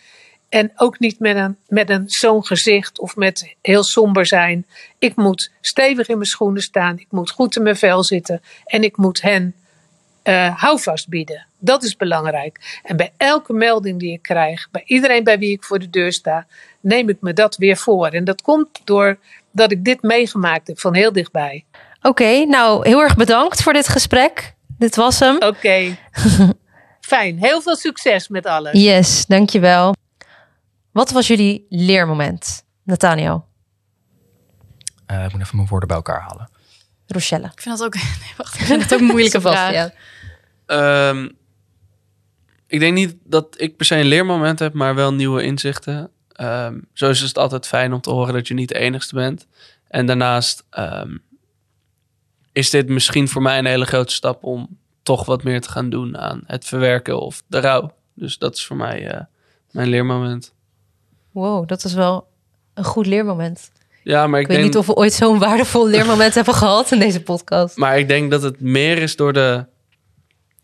En 0.49 0.71
ook 0.75 0.99
niet 0.99 1.19
met 1.19 1.35
een, 1.35 1.57
met 1.67 1.89
een 1.89 2.03
zo'n 2.05 2.45
gezicht 2.45 2.99
of 2.99 3.15
met 3.15 3.55
heel 3.61 3.83
somber 3.83 4.25
zijn. 4.25 4.65
Ik 4.99 5.15
moet 5.15 5.51
stevig 5.61 6.07
in 6.07 6.15
mijn 6.15 6.29
schoenen 6.29 6.61
staan. 6.61 6.97
Ik 6.97 7.07
moet 7.09 7.31
goed 7.31 7.55
in 7.55 7.63
mijn 7.63 7.75
vel 7.75 8.03
zitten. 8.03 8.41
En 8.65 8.83
ik 8.83 8.97
moet 8.97 9.21
hen 9.21 9.55
eh, 10.23 10.61
houvast 10.61 11.07
bieden. 11.07 11.47
Dat 11.57 11.83
is 11.83 11.95
belangrijk. 11.95 12.79
En 12.83 12.97
bij 12.97 13.13
elke 13.17 13.53
melding 13.53 13.99
die 13.99 14.13
ik 14.13 14.21
krijg, 14.21 14.67
bij 14.71 14.83
iedereen 14.85 15.23
bij 15.23 15.39
wie 15.39 15.51
ik 15.51 15.63
voor 15.63 15.79
de 15.79 15.89
deur 15.89 16.13
sta, 16.13 16.47
neem 16.79 17.09
ik 17.09 17.17
me 17.21 17.33
dat 17.33 17.55
weer 17.55 17.77
voor. 17.77 18.07
En 18.07 18.23
dat 18.23 18.41
komt 18.41 18.81
door 18.83 19.19
dat 19.51 19.71
ik 19.71 19.85
dit 19.85 20.01
meegemaakt 20.01 20.67
heb 20.67 20.79
van 20.79 20.95
heel 20.95 21.11
dichtbij. 21.11 21.65
Oké, 22.01 22.45
nou 22.45 22.87
heel 22.87 23.01
erg 23.01 23.15
bedankt 23.15 23.63
voor 23.63 23.73
dit 23.73 23.87
gesprek. 23.87 24.53
Dit 24.77 24.95
was 24.95 25.19
hem. 25.19 25.35
Oké. 25.35 25.97
Fijn. 27.09 27.37
Heel 27.37 27.61
veel 27.61 27.75
succes 27.75 28.27
met 28.27 28.45
alles. 28.45 28.81
Yes, 28.81 29.25
dankjewel. 29.25 29.95
Wat 30.91 31.11
was 31.11 31.27
jullie 31.27 31.65
leermoment, 31.69 32.65
Nathaniel? 32.83 33.45
Eh, 35.05 35.23
ik 35.25 35.31
moet 35.31 35.41
even 35.41 35.55
mijn 35.55 35.67
woorden 35.67 35.87
bij 35.87 35.97
elkaar 35.97 36.21
halen. 36.21 36.49
Rochelle. 37.07 37.45
Ik 37.45 37.61
vind 37.61 37.77
dat 37.77 37.85
ook, 37.85 37.93
nee, 38.23 38.33
wacht, 38.37 38.59
ik 38.59 38.65
vind 38.65 38.81
dat 38.81 38.93
ook 38.93 38.99
een 38.99 39.05
moeilijke 39.05 39.41
vraag. 39.47 39.73
Sebastian. 39.73 39.91
Ehm, 40.65 41.29
ik 42.67 42.79
denk 42.79 42.93
niet 42.93 43.15
dat 43.23 43.61
ik 43.61 43.77
per 43.77 43.85
se 43.85 43.95
een 43.95 44.05
leermoment 44.05 44.59
heb, 44.59 44.73
maar 44.73 44.95
wel 44.95 45.13
nieuwe 45.13 45.43
inzichten. 45.43 46.11
Ehm, 46.31 46.79
zo 46.93 47.09
is 47.09 47.19
het 47.19 47.37
altijd 47.37 47.67
fijn 47.67 47.93
om 47.93 48.01
te 48.01 48.09
horen 48.09 48.33
dat 48.33 48.47
je 48.47 48.53
niet 48.53 48.69
de 48.69 48.79
enigste 48.79 49.15
bent. 49.15 49.47
En 49.87 50.05
daarnaast 50.05 50.63
ehm, 50.69 51.17
is 52.51 52.69
dit 52.69 52.89
misschien 52.89 53.27
voor 53.27 53.41
mij 53.41 53.57
een 53.57 53.65
hele 53.65 53.85
grote 53.85 54.13
stap 54.13 54.43
om 54.43 54.77
toch 55.09 55.25
wat 55.25 55.43
meer 55.43 55.61
te 55.61 55.69
gaan 55.69 55.89
doen 55.89 56.17
aan 56.17 56.41
het 56.45 56.65
verwerken 56.65 57.19
of 57.19 57.43
de 57.47 57.59
rouw. 57.59 57.91
Dus 58.13 58.37
dat 58.37 58.55
is 58.55 58.65
voor 58.65 58.75
mij 58.75 59.07
eh, 59.07 59.21
mijn 59.71 59.87
leermoment. 59.87 60.53
Wow, 61.31 61.67
dat 61.67 61.83
is 61.83 61.93
wel 61.93 62.27
een 62.73 62.83
goed 62.83 63.05
leermoment. 63.05 63.71
Ja, 64.03 64.27
maar 64.27 64.39
ik, 64.39 64.45
Ik 64.45 64.51
weet 64.51 64.61
denk, 64.61 64.73
niet 64.73 64.77
of 64.77 64.85
we 64.85 64.95
ooit 64.95 65.13
zo'n 65.13 65.39
waardevol 65.39 65.87
leermoment 65.87 66.33
hebben 66.33 66.53
gehad 66.53 66.91
in 66.91 66.99
deze 66.99 67.23
podcast. 67.23 67.77
maar 67.77 67.99
ik 67.99 68.07
denk 68.07 68.31
dat 68.31 68.41
het 68.41 68.59
meer 68.59 68.97
is 68.97 69.15
door 69.15 69.33
de, 69.33 69.65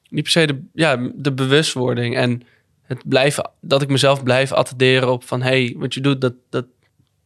niet 0.10 0.24
per 0.24 0.32
se 0.32 0.48
de, 0.48 0.64
ja, 0.74 1.12
de 1.16 1.32
bewustwording 1.32 2.16
en 2.16 2.42
het 2.82 3.08
blijven, 3.08 3.52
dat 3.62 3.82
ik 3.82 3.90
mezelf 3.90 4.24
blijf 4.24 4.52
attenderen 4.52 5.12
op 5.12 5.24
van, 5.24 5.42
hey, 5.42 5.76
wat 5.78 5.94
je 5.94 6.02
doet, 6.02 6.22
dat, 6.22 6.34
dat 6.50 6.66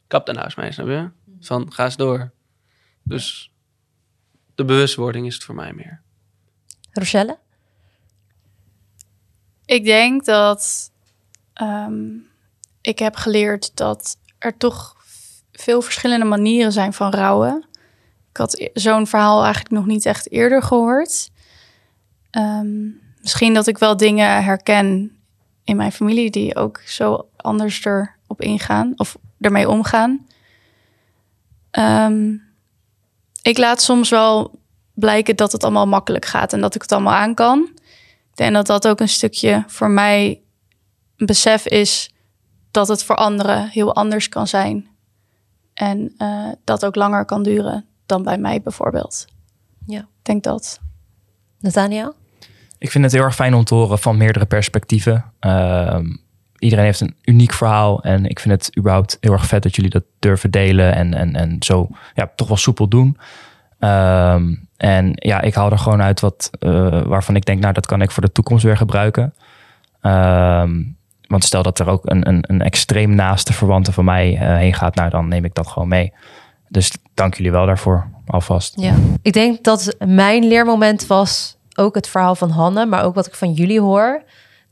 kapt 0.08 0.30
eens 0.30 0.56
mee, 0.56 0.72
snap 0.72 0.88
je? 0.88 1.10
Van, 1.40 1.74
ga 1.74 1.84
eens 1.86 1.98
door. 1.98 2.32
Dus 3.04 3.52
de 4.56 4.66
bewustwording 4.66 5.26
is 5.26 5.34
het 5.34 5.44
voor 5.44 5.56
mij 5.56 5.74
meer. 5.74 6.02
Rochelle? 6.92 7.38
Ik 9.66 9.84
denk 9.86 10.26
dat 10.26 10.92
ehm, 11.54 12.08
ik 12.82 13.00
heb 13.00 13.16
geleerd 13.16 13.76
dat 13.76 14.18
er 14.38 14.58
toch 14.58 14.96
veel 15.52 15.82
verschillende 15.82 16.26
manieren 16.26 16.72
zijn 16.72 16.94
van 16.94 17.12
rouwen. 17.12 17.66
Ik 18.30 18.38
had 18.38 18.60
e- 18.60 18.70
zo'n 18.74 19.08
verhaal 19.08 19.44
eigenlijk 19.44 19.72
nog 19.74 19.86
niet 19.86 20.06
echt 20.06 20.32
eerder 20.32 20.64
gehoord. 20.64 21.30
Ehm, 22.30 22.88
misschien 23.22 23.54
dat 23.54 23.68
ik 23.68 23.78
wel 23.78 23.98
dingen 23.98 24.44
herken 24.44 25.18
in 25.64 25.76
mijn 25.76 25.92
familie 25.92 26.30
die 26.30 26.56
ook 26.56 26.78
zo 26.78 27.30
anders 27.36 27.86
erop 27.86 28.42
ingaan 28.42 28.94
of 28.96 29.18
ermee 29.40 29.70
omgaan. 29.70 30.28
Ehm, 31.72 32.36
ik 33.42 33.58
laat 33.58 33.82
soms 33.82 34.10
wel 34.10 34.60
blijken 35.00 35.36
dat 35.36 35.52
het 35.52 35.64
allemaal 35.64 35.88
makkelijk 35.88 36.26
gaat 36.26 36.54
en 36.54 36.62
dat 36.62 36.76
ik 36.76 36.82
het 36.82 36.92
allemaal 36.92 37.14
aan 37.14 37.34
kan. 37.34 37.70
Ik 38.32 38.36
denk 38.36 38.54
dat 38.54 38.68
dat 38.68 38.88
ook 38.88 39.00
een 39.00 39.10
stukje 39.10 39.64
voor 39.68 39.90
mij 39.90 40.42
een 41.18 41.26
besef 41.26 41.66
is 41.66 42.14
dat 42.72 42.88
het 42.88 43.04
voor 43.04 43.16
anderen 43.16 43.68
heel 43.68 43.96
anders 43.96 44.30
kan 44.30 44.48
zijn. 44.48 44.88
En 45.74 46.14
eh, 46.18 46.50
dat 46.64 46.86
ook 46.86 46.96
langer 46.96 47.26
kan 47.26 47.44
duren 47.44 47.86
dan 48.06 48.24
bij 48.24 48.38
mij 48.38 48.62
bijvoorbeeld. 48.62 49.26
Ja. 49.86 50.00
Ik 50.00 50.06
denk 50.22 50.44
dat. 50.44 50.80
Nathaniel? 51.60 52.14
Ik 52.78 52.92
vind 52.92 53.04
het 53.04 53.14
heel 53.14 53.24
erg 53.24 53.36
fijn 53.36 53.54
om 53.54 53.64
te 53.64 53.76
horen 53.76 54.00
van 54.00 54.18
meerdere 54.18 54.46
perspectieven. 54.46 55.34
Ehm, 55.40 56.06
iedereen 56.58 56.86
heeft 56.86 57.00
een 57.00 57.16
uniek 57.24 57.54
verhaal. 57.54 58.04
En 58.04 58.26
ik 58.26 58.40
vind 58.40 58.54
het 58.54 58.78
überhaupt 58.78 59.18
heel 59.20 59.32
erg 59.32 59.46
vet 59.46 59.64
dat 59.64 59.76
jullie 59.76 59.92
dat 59.92 60.04
durven 60.20 60.52
delen. 60.52 60.96
En, 60.96 61.14
en, 61.14 61.36
en 61.36 61.56
zo 61.60 61.88
ja, 62.14 62.32
toch 62.36 62.48
wel 62.48 62.58
soepel 62.58 62.88
doen. 62.88 63.18
Ehm, 63.80 64.56
en 64.80 65.12
ja, 65.16 65.42
ik 65.42 65.54
haal 65.54 65.72
er 65.72 65.78
gewoon 65.78 66.02
uit 66.02 66.20
wat, 66.20 66.50
eh, 66.60 67.02
waarvan 67.02 67.36
ik 67.36 67.46
denk, 67.46 67.62
nou, 67.62 67.74
dat 67.74 67.86
kan 67.86 68.02
ik 68.02 68.12
voor 68.12 68.24
de 68.24 68.32
toekomst 68.32 68.64
weer 68.64 68.78
gebruiken. 68.78 69.34
Ehm, 70.02 70.84
want 71.28 71.44
stel 71.44 71.64
dat 71.64 71.80
er 71.80 71.88
ook 71.88 72.02
een, 72.04 72.28
een, 72.28 72.44
een 72.48 72.62
extreem 72.62 73.16
naaste 73.16 73.54
verwante 73.54 73.92
van 73.92 74.06
mij 74.06 74.38
eh, 74.38 74.56
heen 74.56 74.74
gaat, 74.74 74.96
nou, 74.96 75.10
dan 75.10 75.28
neem 75.28 75.46
ik 75.46 75.56
dat 75.56 75.68
gewoon 75.68 75.88
mee. 75.88 76.14
Dus 76.68 76.92
dank 77.14 77.34
jullie 77.34 77.52
wel 77.52 77.66
daarvoor, 77.66 78.08
alvast. 78.28 78.80
Ja. 78.80 78.94
Ik 79.22 79.34
denk 79.34 79.64
dat 79.64 79.96
mijn 80.06 80.48
leermoment 80.48 81.08
was 81.08 81.58
ook 81.76 81.96
het 81.96 82.08
verhaal 82.08 82.36
van 82.36 82.50
Hanne, 82.50 82.86
maar 82.86 83.04
ook 83.04 83.16
wat 83.16 83.28
ik 83.28 83.36
van 83.36 83.54
jullie 83.54 83.82
hoor. 83.82 84.24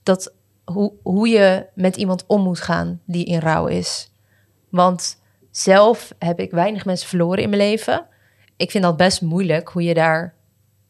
Dat 0.04 0.34
hoe, 0.66 0.94
hoe 1.04 1.28
je 1.28 1.66
met 1.74 1.96
iemand 1.96 2.24
om 2.28 2.42
moet 2.42 2.60
gaan 2.60 3.00
die 3.06 3.26
in 3.26 3.40
rouw 3.40 3.66
is. 3.66 4.12
Want 4.70 5.22
zelf 5.52 6.14
heb 6.20 6.40
ik 6.40 6.52
weinig 6.52 6.86
mensen 6.86 7.08
verloren 7.08 7.44
in 7.44 7.50
mijn 7.50 7.62
leven. 7.62 8.06
Ik 8.58 8.72
vind 8.72 8.84
dat 8.84 8.98
best 8.98 9.22
moeilijk 9.22 9.70
hoe 9.70 9.84
je 9.84 9.94
daar 9.94 10.34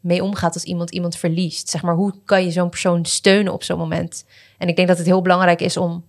mee 0.00 0.22
omgaat 0.22 0.54
als 0.54 0.64
iemand 0.64 0.90
iemand 0.90 1.16
verliest. 1.16 1.68
Zeg 1.68 1.82
maar, 1.82 1.94
hoe 1.94 2.14
kan 2.24 2.44
je 2.44 2.50
zo'n 2.50 2.68
persoon 2.68 3.04
steunen 3.04 3.52
op 3.52 3.62
zo'n 3.62 3.78
moment? 3.78 4.24
En 4.58 4.68
ik 4.68 4.76
denk 4.76 4.88
dat 4.88 4.98
het 4.98 5.06
heel 5.06 5.22
belangrijk 5.22 5.60
is 5.60 5.76
om 5.76 6.04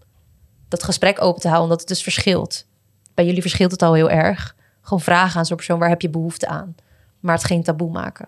dat 0.67 0.83
gesprek 0.83 1.21
open 1.21 1.41
te 1.41 1.47
houden, 1.47 1.63
omdat 1.69 1.79
het 1.79 1.89
dus 1.89 2.03
verschilt. 2.03 2.65
Bij 3.13 3.25
jullie 3.25 3.41
verschilt 3.41 3.71
het 3.71 3.81
al 3.81 3.93
heel 3.93 4.09
erg. 4.09 4.55
Gewoon 4.81 5.01
vragen 5.01 5.39
aan 5.39 5.45
zo'n 5.45 5.55
persoon, 5.55 5.79
waar 5.79 5.89
heb 5.89 6.01
je 6.01 6.09
behoefte 6.09 6.47
aan? 6.47 6.75
Maar 7.19 7.35
het 7.35 7.43
geen 7.43 7.63
taboe 7.63 7.91
maken. 7.91 8.27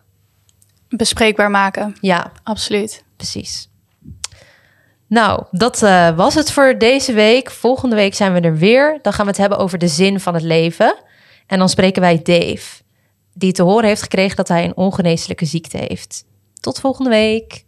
Bespreekbaar 0.89 1.51
maken, 1.51 1.95
Ja, 2.01 2.31
absoluut. 2.43 3.03
precies. 3.15 3.69
Nou, 5.07 5.43
dat 5.51 5.83
eh, 5.83 6.15
was 6.15 6.33
het 6.35 6.51
voor 6.51 6.77
deze 6.77 7.13
week. 7.13 7.51
Volgende 7.51 7.95
week 7.95 8.13
zijn 8.13 8.33
we 8.33 8.39
er 8.39 8.57
weer. 8.57 8.99
Dan 9.01 9.13
gaan 9.13 9.25
we 9.25 9.31
het 9.31 9.39
hebben 9.39 9.57
over 9.57 9.77
de 9.77 9.87
zin 9.87 10.19
van 10.19 10.33
het 10.33 10.43
leven. 10.43 10.95
En 11.47 11.59
dan 11.59 11.69
spreken 11.69 12.01
wij 12.01 12.21
Dave, 12.21 12.80
die 13.33 13.51
te 13.51 13.63
horen 13.63 13.87
heeft 13.87 14.01
gekregen 14.01 14.35
dat 14.35 14.47
hij 14.47 14.63
een 14.63 14.77
ongeneeslijke 14.77 15.45
ziekte 15.45 15.77
heeft. 15.77 16.25
Tot 16.59 16.79
volgende 16.79 17.09
week. 17.09 17.65